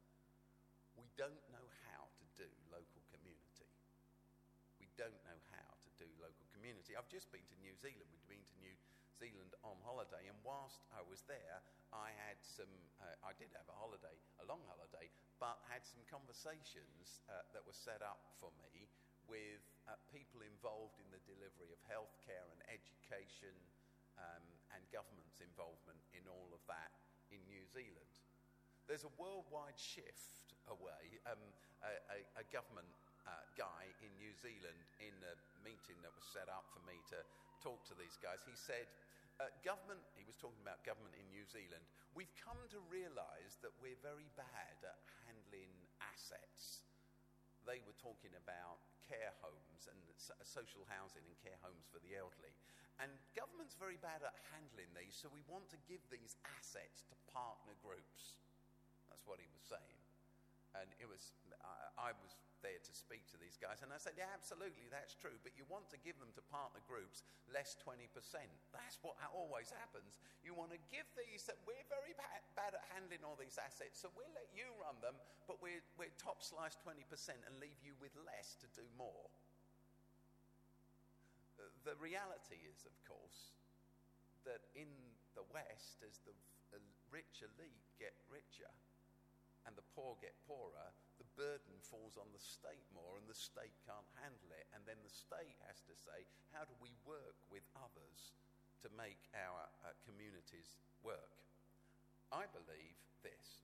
we 0.95 1.03
don't 1.19 1.43
know 1.51 1.67
how 1.83 2.07
to 2.15 2.25
do 2.39 2.47
local 2.71 3.03
community. 3.11 3.67
We 4.79 4.87
don't 4.95 5.19
know 5.27 5.35
how 5.51 5.75
to 5.83 5.89
do 5.99 6.07
local 6.23 6.47
community. 6.55 6.95
I've 6.95 7.11
just 7.11 7.27
been 7.35 7.43
to 7.43 7.57
New 7.59 7.75
Zealand. 7.75 8.07
We'd 8.07 8.31
been 8.31 8.47
to 8.47 8.57
New 8.63 8.75
Zealand 9.19 9.51
on 9.67 9.75
holiday, 9.83 10.31
and 10.31 10.39
whilst 10.47 10.79
I 10.95 11.03
was 11.03 11.27
there, 11.27 11.59
I 11.91 12.15
had 12.23 12.39
some, 12.39 12.71
uh, 13.03 13.27
I 13.27 13.35
did 13.35 13.51
have 13.59 13.67
a 13.67 13.75
holiday, 13.75 14.15
a 14.39 14.47
long 14.47 14.63
holiday, 14.71 15.11
but 15.43 15.59
had 15.67 15.83
some 15.83 16.07
conversations 16.07 17.19
uh, 17.27 17.43
that 17.51 17.67
were 17.67 17.75
set 17.75 17.99
up 17.99 18.31
for 18.39 18.47
me 18.63 18.87
with 19.27 19.59
people 20.11 20.43
involved 20.43 20.99
in 20.99 21.07
the 21.09 21.21
delivery 21.25 21.71
of 21.71 21.79
healthcare 21.87 22.47
and 22.51 22.61
education 22.67 23.55
um, 24.19 24.43
and 24.75 24.81
government's 24.91 25.39
involvement 25.39 25.99
in 26.13 26.23
all 26.27 26.51
of 26.51 26.61
that 26.67 26.91
in 27.31 27.39
New 27.47 27.63
Zealand. 27.71 28.13
There's 28.85 29.07
a 29.07 29.13
worldwide 29.15 29.79
shift 29.79 30.55
away. 30.67 31.21
Um, 31.25 31.39
a, 31.81 31.93
a, 32.11 32.19
a, 32.43 32.45
government 32.53 32.89
uh, 33.25 33.33
guy 33.57 33.89
in 34.03 34.11
New 34.19 34.33
Zealand, 34.37 34.77
in 35.01 35.15
a 35.25 35.35
meeting 35.65 35.97
that 36.05 36.13
was 36.13 36.27
set 36.29 36.51
up 36.51 36.69
for 36.75 36.83
me 36.85 36.99
to 37.09 37.19
talk 37.63 37.81
to 37.89 37.95
these 37.97 38.19
guys, 38.21 38.43
he 38.45 38.53
said, 38.53 38.85
uh, 39.41 39.49
government, 39.65 40.01
he 40.13 40.21
was 40.27 40.37
talking 40.37 40.61
about 40.61 40.85
government 40.85 41.17
in 41.17 41.25
New 41.33 41.45
Zealand, 41.49 41.81
we've 42.13 42.31
come 42.37 42.59
to 42.69 42.79
realize 42.91 43.57
that 43.65 43.73
we're 43.81 43.97
very 44.05 44.29
bad 44.37 44.77
at 44.85 44.99
handling 45.25 45.73
assets. 46.03 46.85
They 47.65 47.81
were 47.85 47.97
talking 47.97 48.33
about 48.37 48.81
care 49.11 49.35
homes 49.43 49.91
and 49.91 49.99
uh, 50.07 50.39
social 50.47 50.87
housing 50.87 51.27
and 51.27 51.35
care 51.43 51.59
homes 51.59 51.83
for 51.91 51.99
the 51.99 52.15
elderly. 52.15 52.55
And 53.03 53.11
government's 53.35 53.75
very 53.75 53.99
bad 53.99 54.23
at 54.23 54.37
handling 54.55 54.87
these, 54.95 55.11
so 55.11 55.27
we 55.27 55.43
want 55.51 55.67
to 55.75 55.79
give 55.91 55.99
these 56.07 56.39
assets 56.47 57.03
to 57.11 57.15
partner 57.27 57.75
groups. 57.83 58.39
That's 59.11 59.27
what 59.27 59.43
he 59.43 59.49
was 59.51 59.65
saying. 59.67 60.00
And 60.71 60.87
it 61.03 61.07
was, 61.07 61.35
I, 61.59 62.09
I 62.09 62.15
was 62.15 62.31
there 62.63 62.79
to 62.79 62.93
speak 62.93 63.25
to 63.33 63.37
these 63.41 63.57
guys, 63.57 63.81
and 63.81 63.89
I 63.91 63.99
said, 63.99 64.15
Yeah, 64.15 64.29
absolutely, 64.31 64.87
that's 64.87 65.17
true, 65.17 65.35
but 65.41 65.51
you 65.57 65.65
want 65.67 65.89
to 65.91 65.99
give 65.99 66.15
them 66.21 66.31
to 66.37 66.41
partner 66.47 66.79
groups 66.85 67.25
less 67.49 67.75
20%. 67.81 68.07
That's 68.71 68.97
what 69.01 69.17
always 69.33 69.73
happens. 69.73 70.21
You 70.45 70.55
want 70.55 70.71
to 70.71 70.81
give 70.93 71.09
these, 71.17 71.43
that 71.49 71.59
we're 71.67 71.83
very 71.91 72.15
bad, 72.15 72.39
bad 72.55 72.71
at 72.77 72.85
handling 72.93 73.25
all 73.25 73.35
these 73.35 73.59
assets, 73.59 73.99
so 73.99 74.13
we'll 74.15 74.31
let 74.31 74.47
you 74.53 74.69
run 74.79 74.95
them, 75.03 75.17
but 75.49 75.59
we're, 75.59 75.83
we're 75.99 76.13
top 76.21 76.39
slice 76.45 76.77
20% 76.79 77.03
and 77.33 77.53
leave 77.59 77.77
you 77.83 77.97
with 77.99 78.13
less 78.23 78.55
to 78.63 78.67
do 78.77 78.85
more. 78.95 79.27
The 81.85 81.97
reality 81.97 82.61
is, 82.69 82.85
of 82.85 82.93
course, 83.05 83.57
that 84.45 84.65
in 84.73 84.89
the 85.37 85.45
West, 85.53 86.01
as 86.05 86.21
the 86.25 86.33
rich 87.11 87.43
elite 87.43 87.85
get 87.99 88.15
richer 88.31 88.71
and 89.65 89.77
the 89.77 89.85
poor 89.93 90.17
get 90.19 90.33
poorer, 90.49 90.89
the 91.21 91.29
burden 91.37 91.77
falls 91.85 92.17
on 92.17 92.29
the 92.33 92.41
state 92.41 92.85
more, 92.91 93.17
and 93.21 93.29
the 93.29 93.37
state 93.37 93.75
can't 93.85 94.09
handle 94.19 94.51
it. 94.57 94.65
And 94.73 94.81
then 94.89 94.97
the 95.05 95.13
state 95.13 95.57
has 95.69 95.85
to 95.85 95.95
say, 95.95 96.25
how 96.49 96.65
do 96.65 96.73
we 96.81 96.91
work 97.05 97.37
with 97.53 97.63
others 97.77 98.33
to 98.81 98.89
make 98.97 99.21
our 99.37 99.69
uh, 99.85 99.93
communities 100.07 100.73
work? 101.05 101.37
I 102.33 102.49
believe 102.49 102.97
this 103.21 103.61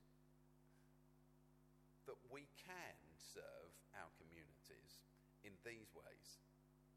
that 2.08 2.18
we 2.32 2.48
can 2.56 2.96
serve 3.20 3.72
our 4.00 4.08
communities 4.16 5.04
in 5.44 5.52
these 5.68 5.92
ways. 5.92 6.40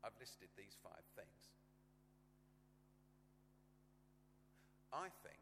I've 0.07 0.15
listed 0.23 0.49
these 0.55 0.79
five 0.81 1.03
things. 1.19 1.51
I 4.95 5.11
think 5.27 5.40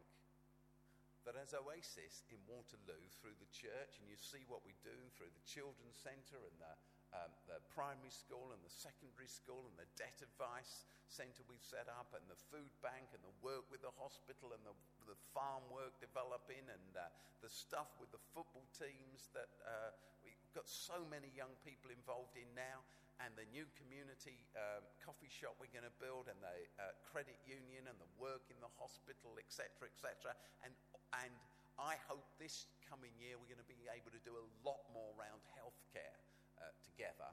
as 1.28 1.52
as 1.52 1.52
Oasis 1.52 2.24
in 2.32 2.40
Waterloo 2.48 3.04
through 3.20 3.36
the 3.36 3.52
church, 3.52 4.00
and 4.00 4.08
you 4.08 4.16
see 4.16 4.48
what 4.48 4.64
we 4.64 4.72
do 4.80 4.96
through 5.12 5.28
the 5.28 5.44
children's 5.44 6.00
centre 6.00 6.40
and 6.40 6.56
the, 6.56 6.74
um, 7.12 7.28
the 7.44 7.60
primary 7.68 8.08
school 8.08 8.48
and 8.56 8.60
the 8.64 8.72
secondary 8.72 9.28
school 9.28 9.68
and 9.68 9.76
the 9.76 9.84
debt 10.00 10.16
advice 10.24 10.88
centre 11.12 11.44
we've 11.44 11.64
set 11.64 11.84
up 12.00 12.16
and 12.16 12.24
the 12.32 12.40
food 12.48 12.72
bank 12.80 13.12
and 13.12 13.20
the 13.20 13.36
work 13.44 13.68
with 13.68 13.84
the 13.84 13.92
hospital 14.00 14.56
and 14.56 14.64
the, 14.64 14.72
the 15.04 15.16
farm 15.36 15.64
work 15.68 15.92
developing 16.00 16.64
and 16.64 16.92
uh, 16.96 17.12
the 17.44 17.52
stuff 17.52 17.92
with 18.00 18.08
the 18.08 18.20
football 18.32 18.64
teams 18.72 19.28
that 19.36 19.52
uh, 19.68 19.92
we've 20.24 20.52
got 20.56 20.64
so 20.64 21.04
many 21.12 21.28
young 21.36 21.52
people 21.60 21.92
involved 21.92 22.40
in 22.40 22.48
now 22.56 22.80
and 23.24 23.34
the 23.34 23.46
new 23.50 23.66
community 23.74 24.38
um, 24.54 24.86
coffee 25.02 25.30
shop 25.30 25.58
we're 25.58 25.72
going 25.74 25.86
to 25.86 25.98
build 25.98 26.30
and 26.30 26.38
the 26.38 26.58
uh, 26.78 26.94
credit 27.02 27.38
union 27.46 27.86
and 27.90 27.98
the 27.98 28.10
work 28.18 28.46
in 28.50 28.58
the 28.62 28.70
hospital 28.78 29.34
etc 29.38 29.90
etc 29.90 30.34
and 30.62 30.70
and 31.18 31.32
I 31.78 31.94
hope 32.10 32.26
this 32.42 32.66
coming 32.90 33.14
year 33.22 33.38
we're 33.38 33.46
going 33.46 33.62
to 33.62 33.70
be 33.70 33.86
able 33.86 34.10
to 34.10 34.22
do 34.26 34.34
a 34.34 34.46
lot 34.66 34.82
more 34.90 35.14
around 35.14 35.38
healthcare 35.54 36.18
uh, 36.58 36.74
together, 36.82 37.30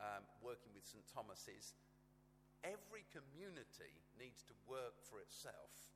um, 0.00 0.24
working 0.40 0.72
with 0.72 0.88
St 0.88 1.04
Thomas's. 1.12 1.76
Every 2.64 3.04
community 3.12 3.92
needs 4.16 4.40
to 4.48 4.56
work 4.64 4.96
for 5.04 5.20
itself. 5.20 5.92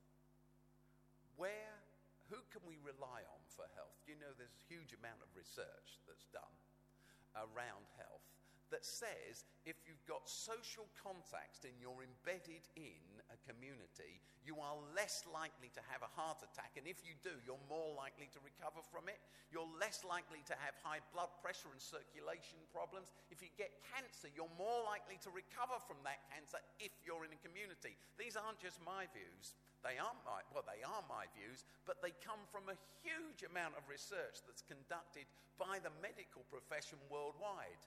Where, 1.41 1.81
who 2.29 2.45
can 2.53 2.61
we 2.69 2.77
rely 2.85 3.25
on 3.25 3.41
for 3.57 3.65
health? 3.73 3.97
You 4.05 4.21
know, 4.21 4.37
there's 4.37 4.53
a 4.53 4.69
huge 4.69 4.93
amount 4.93 5.25
of 5.25 5.33
research 5.33 5.97
that's 6.05 6.29
done 6.29 6.55
around 7.41 7.89
health 7.97 8.29
that 8.71 8.85
says 8.85 9.49
if 9.65 9.77
you've 9.85 10.05
got 10.09 10.25
social 10.29 10.89
context 10.97 11.65
and 11.65 11.75
you're 11.81 12.05
embedded 12.05 12.65
in 12.77 13.05
a 13.33 13.37
community, 13.45 14.21
you 14.45 14.57
are 14.61 14.77
less 14.97 15.29
likely 15.29 15.69
to 15.77 15.83
have 15.93 16.01
a 16.01 16.13
heart 16.17 16.41
attack. 16.41 16.77
And 16.81 16.89
if 16.89 17.05
you 17.05 17.17
do, 17.21 17.33
you're 17.45 17.61
more 17.69 17.93
likely 17.97 18.33
to 18.33 18.41
recover 18.41 18.81
from 18.81 19.09
it. 19.13 19.21
You're 19.53 19.69
less 19.77 20.05
likely 20.05 20.41
to 20.49 20.57
have 20.61 20.77
high 20.81 21.05
blood 21.13 21.33
pressure 21.45 21.69
and 21.69 21.81
circulation 21.81 22.61
problems. 22.73 23.13
If 23.29 23.45
you 23.45 23.53
get 23.61 23.77
cancer, 23.93 24.33
you're 24.33 24.53
more 24.57 24.85
likely 24.89 25.21
to 25.25 25.31
recover 25.33 25.77
from 25.85 26.01
that 26.09 26.25
cancer 26.33 26.61
if 26.81 26.93
you're 27.05 27.29
in 27.29 27.33
a 27.33 27.41
community. 27.45 27.97
These 28.17 28.37
aren't 28.37 28.61
just 28.61 28.81
my 28.85 29.09
views. 29.13 29.57
They 29.87 29.95
aren't 29.95 30.27
my, 30.27 30.43
well, 30.51 30.67
they 30.67 30.83
are 30.83 31.05
my 31.07 31.31
views, 31.39 31.63
but 31.87 32.03
they 32.03 32.11
come 32.19 32.43
from 32.51 32.67
a 32.67 32.81
huge 32.99 33.47
amount 33.47 33.79
of 33.79 33.87
research 33.87 34.43
that's 34.43 34.65
conducted 34.67 35.31
by 35.55 35.79
the 35.79 35.95
medical 36.03 36.43
profession 36.51 36.99
worldwide. 37.07 37.79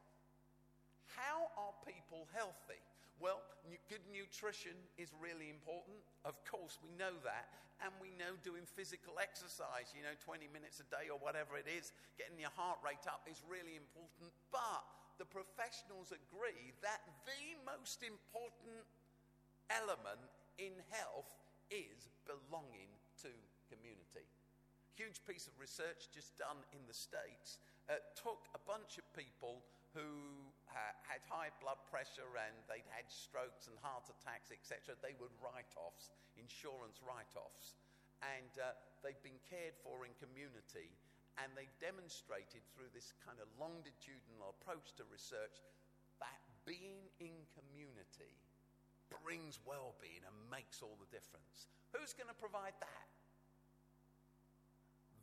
How 1.15 1.51
are 1.59 1.73
people 1.83 2.27
healthy? 2.31 2.79
Well, 3.21 3.43
good 3.85 4.01
nutrition 4.09 4.73
is 4.97 5.13
really 5.21 5.53
important. 5.53 6.01
Of 6.25 6.41
course, 6.47 6.81
we 6.81 6.89
know 6.97 7.13
that. 7.21 7.47
And 7.81 7.89
we 7.97 8.13
know 8.13 8.37
doing 8.45 8.65
physical 8.65 9.17
exercise, 9.17 9.89
you 9.97 10.05
know, 10.05 10.13
20 10.21 10.45
minutes 10.53 10.77
a 10.81 10.87
day 10.93 11.09
or 11.09 11.17
whatever 11.17 11.57
it 11.57 11.65
is, 11.65 11.93
getting 12.13 12.37
your 12.37 12.53
heart 12.53 12.77
rate 12.85 13.09
up 13.09 13.25
is 13.25 13.41
really 13.41 13.73
important. 13.73 14.29
But 14.53 14.85
the 15.17 15.25
professionals 15.25 16.13
agree 16.13 16.73
that 16.85 17.01
the 17.25 17.57
most 17.65 18.05
important 18.05 18.85
element 19.73 20.21
in 20.61 20.77
health 20.93 21.41
is 21.73 22.09
belonging 22.27 22.89
to 23.25 23.33
community. 23.69 24.29
Huge 24.93 25.23
piece 25.25 25.49
of 25.49 25.55
research 25.57 26.11
just 26.13 26.37
done 26.37 26.61
in 26.75 26.85
the 26.85 26.93
States 26.93 27.57
uh, 27.89 27.97
took 28.13 28.45
a 28.53 28.61
bunch 28.67 29.01
of 29.01 29.05
people 29.17 29.63
who 29.95 30.50
ha- 30.71 30.97
had 31.05 31.21
high 31.27 31.51
blood 31.59 31.79
pressure 31.87 32.27
and 32.39 32.55
they'd 32.65 32.87
had 32.91 33.07
strokes 33.07 33.67
and 33.67 33.75
heart 33.79 34.07
attacks, 34.07 34.51
etc., 34.51 34.95
they 34.99 35.15
were 35.19 35.31
write 35.43 35.71
offs, 35.75 36.11
insurance 36.39 37.03
write 37.03 37.31
offs. 37.35 37.75
And 38.23 38.53
uh, 38.57 38.77
they've 39.01 39.19
been 39.25 39.41
cared 39.49 39.73
for 39.81 40.05
in 40.05 40.13
community, 40.21 40.93
and 41.41 41.49
they've 41.57 41.73
demonstrated 41.81 42.61
through 42.71 42.93
this 42.93 43.17
kind 43.25 43.41
of 43.41 43.49
longitudinal 43.57 44.53
approach 44.61 44.93
to 45.01 45.03
research 45.09 45.57
that 46.21 46.41
being 46.69 47.09
in 47.17 47.33
community 47.57 48.37
brings 49.25 49.57
well 49.65 49.97
being 49.97 50.21
and 50.21 50.35
makes 50.53 50.85
all 50.85 50.95
the 51.01 51.09
difference. 51.09 51.67
Who's 51.91 52.13
going 52.13 52.29
to 52.29 52.37
provide 52.37 52.77
that? 52.79 53.09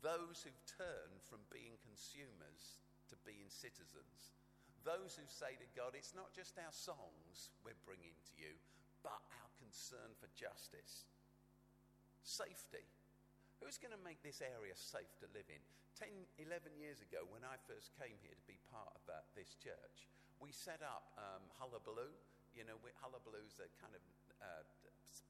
Those 0.03 0.43
who've 0.43 0.65
turned 0.67 1.23
from 1.25 1.41
being 1.49 1.79
consumers 1.87 2.83
to 3.09 3.17
being 3.25 3.49
citizens 3.49 4.38
those 4.89 5.21
who 5.21 5.29
say 5.29 5.53
to 5.61 5.69
God, 5.77 5.93
it's 5.93 6.17
not 6.17 6.33
just 6.33 6.57
our 6.57 6.73
songs 6.73 7.53
we're 7.61 7.77
bringing 7.85 8.17
to 8.17 8.33
you, 8.41 8.57
but 9.05 9.21
our 9.37 9.51
concern 9.61 10.17
for 10.17 10.33
justice. 10.33 11.05
Safety. 12.25 12.89
Who's 13.61 13.77
going 13.77 13.93
to 13.93 14.01
make 14.01 14.25
this 14.25 14.41
area 14.41 14.73
safe 14.73 15.13
to 15.21 15.29
live 15.37 15.45
in? 15.53 15.61
10, 16.01 16.09
11 16.41 16.73
years 16.81 17.05
ago, 17.05 17.29
when 17.29 17.45
I 17.45 17.61
first 17.69 17.93
came 18.01 18.17
here 18.25 18.33
to 18.33 18.47
be 18.49 18.57
part 18.73 18.89
of 18.97 19.03
uh, 19.13 19.21
this 19.37 19.59
church, 19.61 20.09
we 20.41 20.55
set 20.55 20.81
up 20.81 21.13
um, 21.21 21.45
Hullabaloo. 21.61 22.15
You 22.57 22.65
know, 22.65 22.81
Hullabaloo 23.03 23.45
is 23.45 23.61
a 23.61 23.69
kind 23.83 23.93
of 23.93 24.03
uh, 24.41 24.65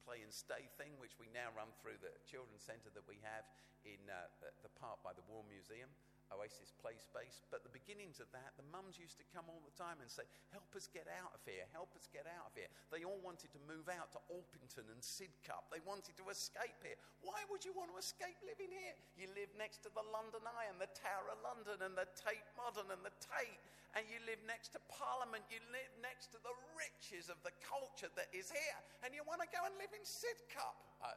play 0.04 0.22
and 0.22 0.30
stay 0.30 0.70
thing, 0.78 0.94
which 1.02 1.16
we 1.18 1.32
now 1.34 1.50
run 1.56 1.72
through 1.80 1.98
the 1.98 2.12
children's 2.28 2.62
centre 2.62 2.92
that 2.92 3.06
we 3.08 3.18
have 3.24 3.48
in 3.82 3.98
uh, 4.06 4.28
the 4.62 4.70
park 4.76 5.00
by 5.02 5.16
the 5.16 5.24
War 5.26 5.42
Museum. 5.48 5.88
Oasis 6.32 6.72
Play 6.76 6.96
Space. 7.00 7.40
But 7.48 7.64
the 7.64 7.72
beginnings 7.72 8.20
of 8.20 8.28
that, 8.36 8.56
the 8.60 8.66
mums 8.68 9.00
used 9.00 9.16
to 9.20 9.26
come 9.32 9.48
all 9.48 9.64
the 9.64 9.74
time 9.76 10.00
and 10.00 10.08
say, 10.08 10.24
Help 10.52 10.68
us 10.76 10.88
get 10.88 11.08
out 11.08 11.32
of 11.32 11.40
here, 11.48 11.64
help 11.72 11.92
us 11.96 12.08
get 12.12 12.28
out 12.28 12.52
of 12.52 12.54
here. 12.56 12.68
They 12.92 13.04
all 13.04 13.20
wanted 13.24 13.52
to 13.56 13.60
move 13.64 13.88
out 13.88 14.12
to 14.16 14.20
Orpington 14.28 14.88
and 14.92 15.00
Sidcup. 15.00 15.68
They 15.72 15.80
wanted 15.84 16.16
to 16.20 16.26
escape 16.28 16.78
here. 16.84 16.98
Why 17.24 17.40
would 17.48 17.64
you 17.64 17.72
want 17.72 17.92
to 17.92 17.98
escape 18.00 18.36
living 18.44 18.72
here? 18.72 18.96
You 19.16 19.32
live 19.32 19.50
next 19.56 19.84
to 19.88 19.90
the 19.92 20.04
London 20.04 20.44
Eye 20.44 20.68
and 20.68 20.80
the 20.80 20.92
Tower 20.92 21.32
of 21.32 21.40
London 21.40 21.80
and 21.84 21.96
the 21.96 22.08
Tate 22.12 22.48
Modern 22.56 22.92
and 22.92 23.02
the 23.04 23.14
Tate, 23.20 23.60
and 23.96 24.04
you 24.06 24.20
live 24.28 24.40
next 24.44 24.76
to 24.76 24.80
Parliament. 24.92 25.48
You 25.48 25.64
live 25.72 25.92
next 26.04 26.30
to 26.36 26.38
the 26.44 26.54
riches 26.76 27.32
of 27.32 27.40
the 27.40 27.54
culture 27.64 28.12
that 28.14 28.28
is 28.36 28.52
here, 28.52 28.80
and 29.04 29.16
you 29.16 29.24
want 29.24 29.40
to 29.40 29.48
go 29.48 29.64
and 29.64 29.74
live 29.80 29.92
in 29.96 30.04
Sidcup. 30.04 30.76
Uh, 31.00 31.16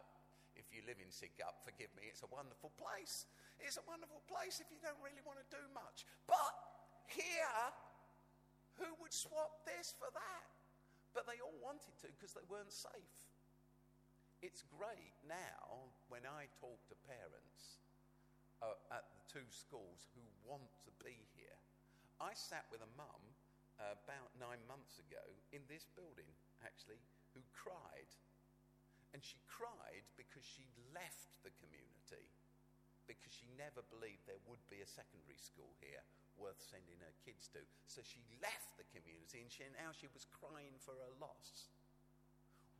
if 0.55 0.67
you 0.71 0.83
live 0.87 0.99
in 0.99 1.11
Sidcup, 1.11 1.59
forgive 1.63 1.91
me, 1.95 2.07
it's 2.11 2.23
a 2.23 2.31
wonderful 2.31 2.71
place. 2.75 3.25
It's 3.61 3.77
a 3.77 3.85
wonderful 3.85 4.21
place 4.25 4.59
if 4.59 4.67
you 4.73 4.81
don't 4.81 4.99
really 5.05 5.21
want 5.21 5.37
to 5.37 5.47
do 5.53 5.61
much. 5.71 6.05
But 6.25 6.53
here, 7.07 7.61
who 8.81 8.89
would 9.01 9.13
swap 9.13 9.63
this 9.69 9.93
for 9.95 10.09
that? 10.11 10.47
But 11.13 11.27
they 11.27 11.37
all 11.43 11.55
wanted 11.61 11.93
to 12.01 12.07
because 12.15 12.33
they 12.33 12.45
weren't 12.49 12.73
safe. 12.73 13.17
It's 14.41 14.65
great 14.73 15.13
now 15.29 15.93
when 16.09 16.25
I 16.25 16.49
talk 16.57 16.81
to 16.89 16.97
parents 17.05 17.81
uh, 18.65 18.73
at 18.89 19.05
the 19.13 19.21
two 19.29 19.45
schools 19.53 20.09
who 20.17 20.23
want 20.47 20.65
to 20.87 20.91
be 21.03 21.13
here. 21.37 21.57
I 22.17 22.33
sat 22.33 22.65
with 22.73 22.81
a 22.81 22.91
mum 22.97 23.21
uh, 23.77 23.97
about 24.01 24.33
nine 24.41 24.61
months 24.65 24.97
ago 24.97 25.21
in 25.53 25.61
this 25.69 25.85
building, 25.93 26.29
actually, 26.65 27.01
who 27.37 27.41
cried. 27.53 28.09
And 29.13 29.21
she 29.21 29.37
cried 29.45 30.07
because 30.17 30.45
she'd 30.45 30.73
left 30.95 31.29
the 31.45 31.53
community 31.61 32.25
because 33.19 33.35
she 33.35 33.49
never 33.59 33.83
believed 33.91 34.23
there 34.23 34.41
would 34.47 34.61
be 34.71 34.79
a 34.79 34.89
secondary 34.89 35.39
school 35.39 35.73
here 35.83 36.03
worth 36.39 36.59
sending 36.59 36.97
her 37.03 37.15
kids 37.21 37.51
to. 37.53 37.61
So 37.85 38.01
she 38.01 38.23
left 38.39 38.73
the 38.79 38.87
community 38.95 39.43
and 39.43 39.51
she, 39.51 39.67
now 39.75 39.91
she 39.93 40.09
was 40.11 40.25
crying 40.29 40.75
for 40.81 40.95
her 40.95 41.13
loss. 41.19 41.69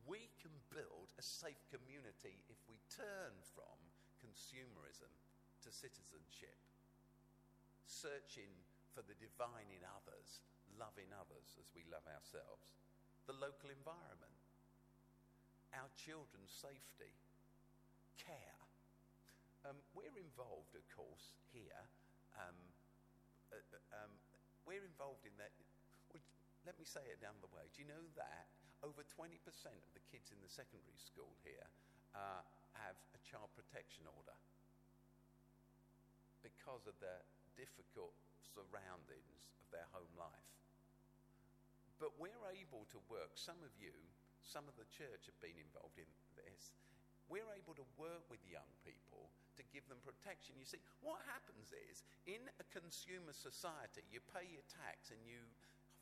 We 0.08 0.34
can 0.42 0.54
build 0.74 1.14
a 1.20 1.24
safe 1.24 1.62
community 1.70 2.42
if 2.50 2.58
we 2.66 2.82
turn 2.90 3.36
from 3.54 3.78
consumerism 4.18 5.12
to 5.62 5.70
citizenship, 5.70 6.58
searching 7.86 8.50
for 8.98 9.06
the 9.06 9.18
divine 9.22 9.70
in 9.70 9.86
others, 9.86 10.42
loving 10.78 11.10
others 11.14 11.54
as 11.62 11.70
we 11.78 11.86
love 11.94 12.06
ourselves, 12.10 12.66
the 13.30 13.38
local 13.38 13.70
environment, 13.70 14.42
our 15.78 15.88
children's 15.94 16.52
safety, 16.52 17.14
care 18.18 18.61
um, 19.66 19.78
we're 19.94 20.18
involved, 20.18 20.74
of 20.74 20.86
course, 20.90 21.38
here. 21.54 21.82
Um, 22.34 22.58
uh, 23.54 23.62
uh, 23.62 24.02
um, 24.06 24.12
we're 24.66 24.86
involved 24.86 25.26
in 25.28 25.36
that. 25.38 25.54
Let 26.66 26.78
me 26.78 26.86
say 26.86 27.02
it 27.10 27.22
down 27.22 27.38
the 27.42 27.50
way. 27.54 27.66
Do 27.74 27.82
you 27.82 27.90
know 27.90 28.06
that 28.18 28.46
over 28.86 29.02
20% 29.06 29.38
of 29.38 29.92
the 29.94 30.04
kids 30.10 30.30
in 30.30 30.38
the 30.42 30.50
secondary 30.50 30.98
school 30.98 31.34
here 31.42 31.66
uh, 32.14 32.42
have 32.78 32.98
a 33.14 33.20
child 33.26 33.50
protection 33.58 34.06
order 34.06 34.38
because 36.46 36.86
of 36.90 36.98
the 37.02 37.22
difficult 37.58 38.14
surroundings 38.54 39.42
of 39.62 39.66
their 39.74 39.90
home 39.94 40.14
life? 40.18 40.50
But 42.02 42.18
we're 42.18 42.46
able 42.58 42.90
to 42.94 43.00
work, 43.10 43.38
some 43.38 43.62
of 43.62 43.74
you, 43.78 43.94
some 44.42 44.66
of 44.66 44.74
the 44.78 44.90
church 44.90 45.30
have 45.30 45.38
been 45.38 45.58
involved 45.58 46.02
in 46.02 46.10
this. 46.34 46.74
We're 47.30 47.50
able 47.54 47.78
to 47.78 47.86
work 47.98 48.26
with 48.30 48.42
young 48.50 48.70
people 48.82 49.30
to 49.62 49.70
give 49.70 49.86
them 49.86 50.02
protection. 50.02 50.58
You 50.58 50.66
see, 50.66 50.82
what 51.06 51.22
happens 51.30 51.70
is 51.70 52.02
in 52.26 52.42
a 52.58 52.66
consumer 52.74 53.32
society, 53.32 54.02
you 54.10 54.20
pay 54.34 54.50
your 54.50 54.66
tax 54.66 55.14
and 55.14 55.22
you 55.22 55.38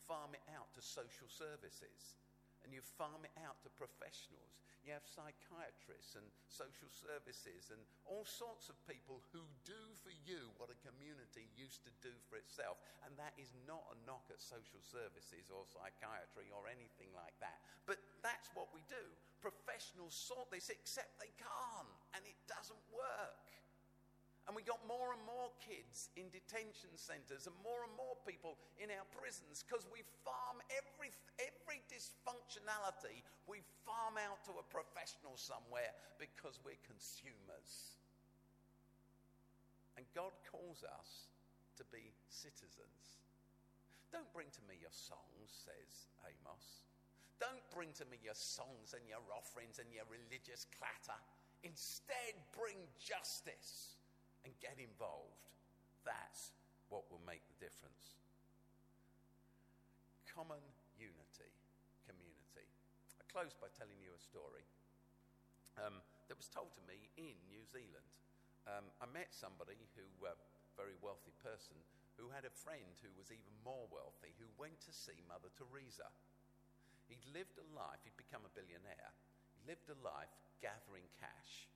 farm 0.08 0.32
it 0.34 0.44
out 0.56 0.72
to 0.74 0.82
social 0.82 1.28
services. 1.28 2.16
And 2.64 2.74
you 2.74 2.82
farm 2.84 3.24
it 3.24 3.36
out 3.44 3.60
to 3.64 3.70
professionals. 3.76 4.60
You 4.84 4.96
have 4.96 5.04
psychiatrists 5.04 6.16
and 6.16 6.26
social 6.48 6.88
services 6.90 7.70
and 7.70 7.82
all 8.08 8.24
sorts 8.24 8.72
of 8.72 8.80
people 8.88 9.20
who 9.36 9.44
do 9.68 9.82
for 10.00 10.14
you 10.24 10.50
what 10.56 10.72
a 10.72 10.80
community 10.82 11.52
used 11.60 11.84
to 11.84 11.94
do 12.00 12.16
for 12.32 12.40
itself. 12.40 12.80
And 13.04 13.14
that 13.20 13.36
is 13.36 13.52
not 13.68 13.84
a 13.92 14.00
knock 14.08 14.26
at 14.32 14.40
social 14.40 14.80
services 14.80 15.52
or 15.52 15.68
psychiatry 15.68 16.48
or 16.50 16.66
anything 16.72 17.12
like 17.12 17.36
that. 17.44 17.60
But 17.84 18.00
that's 18.24 18.48
what 18.56 18.72
we 18.72 18.82
do. 18.88 19.04
Professionals 19.44 20.16
sort 20.16 20.48
this, 20.50 20.72
except 20.72 21.20
they 21.20 21.32
can't, 21.36 21.92
and 22.16 22.24
it 22.24 22.40
doesn't 22.48 22.82
work. 22.90 23.46
And 24.50 24.58
we 24.58 24.66
got 24.66 24.82
more 24.90 25.14
and 25.14 25.22
more 25.30 25.54
kids 25.62 26.10
in 26.18 26.26
detention 26.34 26.90
centres 26.98 27.46
and 27.46 27.54
more 27.62 27.86
and 27.86 27.94
more 27.94 28.18
people 28.26 28.58
in 28.82 28.90
our 28.90 29.06
prisons 29.14 29.62
because 29.62 29.86
we 29.94 30.02
farm 30.26 30.58
every, 30.74 31.14
every 31.38 31.86
dysfunctionality, 31.86 33.22
we 33.46 33.62
farm 33.86 34.18
out 34.18 34.42
to 34.50 34.58
a 34.58 34.66
professional 34.66 35.38
somewhere 35.38 35.94
because 36.18 36.58
we're 36.66 36.82
consumers. 36.82 38.02
And 40.02 40.10
God 40.18 40.34
calls 40.50 40.82
us 40.82 41.30
to 41.78 41.86
be 41.94 42.10
citizens. 42.34 43.22
Don't 44.10 44.34
bring 44.34 44.50
to 44.50 44.66
me 44.66 44.82
your 44.82 44.98
songs, 44.98 45.46
says 45.54 46.10
Amos. 46.26 46.90
Don't 47.38 47.62
bring 47.70 47.94
to 48.02 48.06
me 48.10 48.18
your 48.26 48.34
songs 48.34 48.98
and 48.98 49.06
your 49.06 49.22
offerings 49.30 49.78
and 49.78 49.94
your 49.94 50.10
religious 50.10 50.66
clatter. 50.74 51.22
Instead, 51.62 52.34
bring 52.58 52.90
justice 52.98 53.99
and 54.46 54.54
get 54.64 54.78
involved. 54.80 55.50
That's 56.08 56.56
what 56.90 57.06
will 57.12 57.24
make 57.28 57.44
the 57.48 57.58
difference. 57.62 58.18
Common 60.26 60.62
unity, 60.98 61.52
community. 62.08 62.68
I 63.20 63.24
close 63.30 63.54
by 63.58 63.70
telling 63.76 64.00
you 64.00 64.16
a 64.16 64.22
story 64.22 64.66
um, 65.78 66.02
that 66.28 66.38
was 66.38 66.50
told 66.50 66.74
to 66.76 66.84
me 66.90 67.12
in 67.20 67.36
New 67.50 67.64
Zealand. 67.68 68.10
Um, 68.68 68.90
I 69.02 69.08
met 69.10 69.32
somebody 69.32 69.80
who, 69.96 70.06
a 70.26 70.36
uh, 70.36 70.40
very 70.78 70.96
wealthy 71.00 71.34
person, 71.42 71.76
who 72.20 72.28
had 72.32 72.44
a 72.44 72.52
friend 72.52 73.00
who 73.00 73.12
was 73.16 73.32
even 73.32 73.56
more 73.64 73.88
wealthy 73.88 74.36
who 74.36 74.48
went 74.60 74.76
to 74.84 74.92
see 74.92 75.16
Mother 75.24 75.48
Teresa. 75.56 76.12
He'd 77.08 77.24
lived 77.32 77.56
a 77.56 77.68
life, 77.72 78.04
he'd 78.04 78.20
become 78.20 78.44
a 78.44 78.54
billionaire, 78.54 79.16
he 79.56 79.64
lived 79.66 79.88
a 79.88 79.98
life 80.04 80.30
gathering 80.60 81.08
cash 81.18 81.72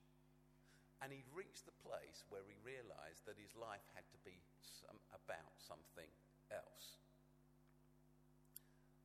and 1.04 1.12
he'd 1.12 1.28
reached 1.36 1.68
the 1.68 1.76
place 1.84 2.24
where 2.32 2.40
he 2.48 2.56
realized 2.64 3.28
that 3.28 3.36
his 3.36 3.52
life 3.60 3.84
had 3.92 4.08
to 4.08 4.16
be 4.24 4.40
some, 4.64 4.96
about 5.12 5.52
something 5.60 6.08
else. 6.48 6.96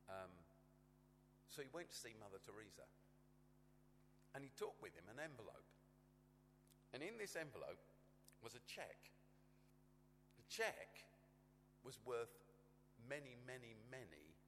Um, 0.08 0.32
so 1.52 1.60
he 1.60 1.68
went 1.76 1.91
to 1.91 2.00
see 2.00 2.16
Mother 2.16 2.39
Teresa. 2.47 2.88
And 4.32 4.47
he 4.47 4.52
took 4.56 4.80
with 4.80 4.95
him 4.95 5.12
an 5.12 5.20
envelope. 5.20 5.68
And 6.95 7.04
in 7.04 7.20
this 7.20 7.36
envelope 7.36 7.84
was 8.39 8.56
a 8.56 8.64
check. 8.64 9.12
The 10.39 10.47
check 10.47 11.04
was 11.84 12.00
worth 12.08 12.32
many, 13.12 13.36
many, 13.43 13.76
many 13.91 14.39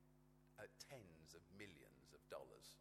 uh, 0.55 0.71
tens 0.87 1.35
of 1.35 1.43
millions 1.59 2.15
of 2.15 2.23
dollars. 2.31 2.79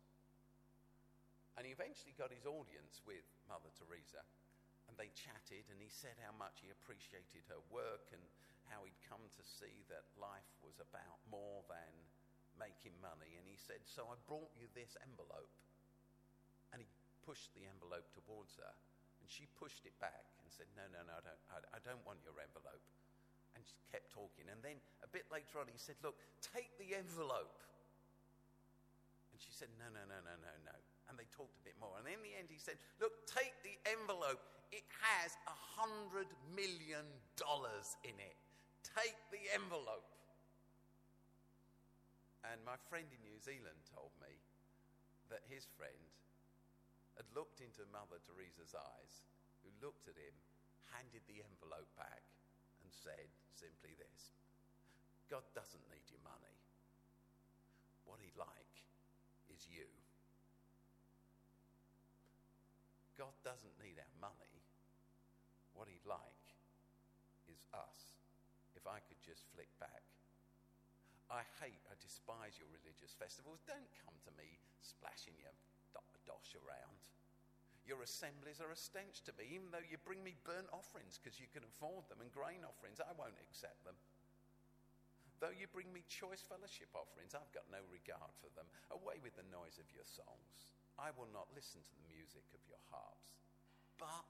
And 1.59 1.67
he 1.67 1.75
eventually 1.75 2.15
got 2.15 2.31
his 2.31 2.47
audience 2.47 3.03
with 3.03 3.27
Mother 3.51 3.75
Teresa 3.75 4.23
they 5.01 5.09
chatted, 5.17 5.65
and 5.73 5.81
he 5.81 5.89
said 5.89 6.13
how 6.21 6.37
much 6.37 6.61
he 6.61 6.69
appreciated 6.69 7.41
her 7.49 7.65
work 7.73 8.13
and 8.13 8.21
how 8.69 8.85
he'd 8.85 9.01
come 9.09 9.25
to 9.33 9.41
see 9.41 9.81
that 9.89 10.05
life 10.21 10.53
was 10.61 10.77
about 10.77 11.25
more 11.33 11.65
than 11.73 11.93
making 12.61 12.93
money. 13.01 13.41
And 13.41 13.49
he 13.49 13.57
said, 13.57 13.81
So 13.89 14.05
I 14.13 14.21
brought 14.29 14.53
you 14.61 14.69
this 14.77 15.01
envelope. 15.01 15.49
And 16.77 16.85
he 16.85 16.89
pushed 17.25 17.49
the 17.57 17.65
envelope 17.65 18.13
towards 18.13 18.61
her, 18.61 18.75
and 19.25 19.27
she 19.27 19.49
pushed 19.57 19.89
it 19.89 19.97
back 20.05 20.29
and 20.45 20.53
said, 20.53 20.69
No, 20.77 20.85
no, 20.93 21.01
no, 21.09 21.17
I 21.17 21.25
don't, 21.25 21.43
I, 21.49 21.59
I 21.75 21.81
don't 21.81 22.05
want 22.05 22.21
your 22.21 22.37
envelope. 22.37 22.85
And 23.57 23.65
she 23.65 23.81
kept 23.89 24.13
talking. 24.13 24.53
And 24.53 24.61
then 24.61 24.79
a 25.01 25.09
bit 25.09 25.25
later 25.33 25.65
on, 25.65 25.67
he 25.73 25.81
said, 25.81 25.97
Look, 26.05 26.21
take 26.45 26.77
the 26.77 26.93
envelope. 26.93 27.57
And 29.33 29.41
she 29.41 29.51
said, 29.57 29.73
No, 29.81 29.89
no, 29.89 30.05
no, 30.05 30.21
no, 30.21 30.37
no, 30.45 30.53
no. 30.69 30.77
And 31.09 31.17
they 31.17 31.27
talked 31.33 31.57
a 31.57 31.65
bit 31.65 31.81
more. 31.81 31.97
And 31.97 32.05
in 32.05 32.21
the 32.21 32.37
end, 32.37 32.53
he 32.53 32.61
said, 32.61 32.77
Look, 33.01 33.25
take 33.25 33.57
the 33.65 33.81
envelope 33.89 34.60
it 34.71 34.87
has 35.03 35.35
a 35.47 35.57
hundred 35.79 36.31
million 36.55 37.07
dollars 37.35 37.99
in 38.07 38.15
it. 38.19 38.39
Take 38.87 39.19
the 39.35 39.43
envelope. 39.55 40.07
And 42.47 42.59
my 42.65 42.79
friend 42.89 43.07
in 43.13 43.21
New 43.21 43.37
Zealand 43.39 43.79
told 43.93 44.15
me 44.23 44.33
that 45.29 45.45
his 45.47 45.69
friend 45.77 46.11
had 47.19 47.29
looked 47.37 47.61
into 47.61 47.85
Mother 47.93 48.17
Teresa's 48.25 48.73
eyes, 48.73 49.15
who 49.61 49.71
looked 49.85 50.09
at 50.09 50.17
him, 50.17 50.33
handed 50.89 51.21
the 51.29 51.45
envelope 51.45 51.91
back, 52.01 52.25
and 52.81 52.89
said 52.91 53.29
simply 53.53 53.93
this 53.99 54.33
God 55.29 55.45
doesn't 55.55 55.87
need 55.93 56.07
your 56.11 56.23
money. 56.27 56.57
What 58.09 58.19
he'd 58.19 58.35
like 58.35 58.75
is 59.53 59.69
you. 59.71 59.87
God 63.21 63.37
doesn't 63.45 63.77
need 63.77 64.01
our 64.01 64.17
money 64.17 64.65
what 65.77 65.93
he'd 65.93 66.09
like 66.09 66.49
is 67.53 67.61
us. 67.77 68.17
If 68.73 68.89
I 68.89 69.05
could 69.05 69.21
just 69.21 69.45
flick 69.53 69.69
back. 69.77 70.09
I 71.29 71.45
hate, 71.61 71.85
I 71.93 71.95
despise 72.01 72.57
your 72.57 72.73
religious 72.73 73.13
festivals. 73.13 73.61
Don't 73.69 73.93
come 74.01 74.17
to 74.25 74.33
me 74.41 74.57
splashing 74.81 75.37
your 75.37 75.53
dosh 76.25 76.57
around. 76.65 76.97
Your 77.85 78.01
assemblies 78.01 78.65
are 78.65 78.73
a 78.73 78.79
stench 78.79 79.21
to 79.29 79.37
me, 79.37 79.53
even 79.53 79.69
though 79.69 79.85
you 79.85 80.01
bring 80.01 80.25
me 80.25 80.41
burnt 80.49 80.73
offerings 80.73 81.21
because 81.21 81.37
you 81.37 81.51
can 81.53 81.69
afford 81.69 82.09
them 82.09 82.25
and 82.25 82.33
grain 82.33 82.65
offerings, 82.65 83.05
I 83.05 83.13
won't 83.21 83.37
accept 83.37 83.85
them. 83.85 84.01
Though 85.45 85.53
you 85.53 85.69
bring 85.69 85.93
me 85.93 86.09
choice 86.09 86.41
fellowship 86.41 86.89
offerings, 86.97 87.37
I've 87.37 87.53
got 87.53 87.69
no 87.69 87.85
regard 87.93 88.33
for 88.41 88.49
them. 88.57 88.69
Away 88.97 89.21
with 89.21 89.37
the 89.37 89.49
noise 89.53 89.77
of 89.77 89.93
your 89.93 90.09
songs. 90.09 90.80
I 91.01 91.09
will 91.17 91.33
not 91.33 91.49
listen 91.57 91.81
to 91.81 91.97
the 91.97 92.13
music 92.13 92.45
of 92.53 92.61
your 92.69 92.81
harps. 92.93 93.33
But 93.97 94.29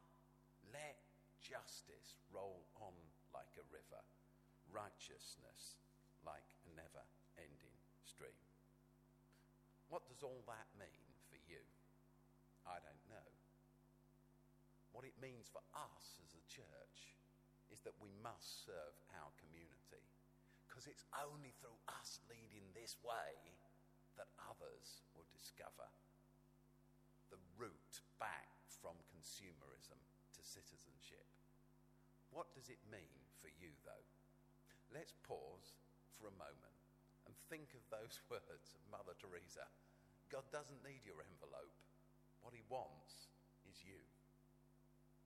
let 0.71 1.03
justice 1.43 2.14
roll 2.31 2.62
on 2.79 2.95
like 3.35 3.51
a 3.59 3.66
river, 3.75 4.03
righteousness 4.71 5.83
like 6.23 6.47
a 6.62 6.71
never 6.79 7.03
ending 7.43 7.75
stream. 8.07 8.39
What 9.91 10.07
does 10.07 10.23
all 10.23 10.47
that 10.47 10.71
mean 10.79 11.11
for 11.27 11.43
you? 11.51 11.59
I 12.62 12.79
don't 12.79 13.05
know. 13.11 13.31
What 14.95 15.03
it 15.03 15.18
means 15.18 15.51
for 15.51 15.62
us 15.75 16.23
as 16.23 16.39
a 16.39 16.45
church 16.47 17.18
is 17.75 17.83
that 17.83 17.99
we 17.99 18.14
must 18.23 18.62
serve 18.62 18.95
our 19.18 19.31
community 19.43 20.07
because 20.66 20.87
it's 20.87 21.07
only 21.18 21.51
through 21.59 21.79
us 21.91 22.23
leading 22.31 22.62
this 22.79 22.95
way 23.03 23.59
that 24.14 24.31
others 24.47 25.03
will 25.18 25.27
discover 25.35 25.91
back 28.18 28.51
from 28.82 28.96
consumerism 29.12 29.98
to 30.34 30.40
citizenship. 30.42 31.26
What 32.34 32.51
does 32.55 32.70
it 32.70 32.80
mean 32.90 33.20
for 33.38 33.51
you, 33.61 33.70
though? 33.86 34.07
Let's 34.90 35.14
pause 35.22 35.78
for 36.18 36.26
a 36.26 36.40
moment 36.40 36.78
and 37.26 37.34
think 37.46 37.70
of 37.78 37.84
those 37.90 38.18
words 38.32 38.74
of 38.74 38.82
Mother 38.90 39.14
Teresa. 39.18 39.66
God 40.34 40.46
doesn't 40.51 40.82
need 40.82 41.07
your 41.07 41.22
envelope. 41.22 41.78
What 42.42 42.55
he 42.55 42.66
wants 42.66 43.30
is 43.70 43.78
you. 43.86 44.01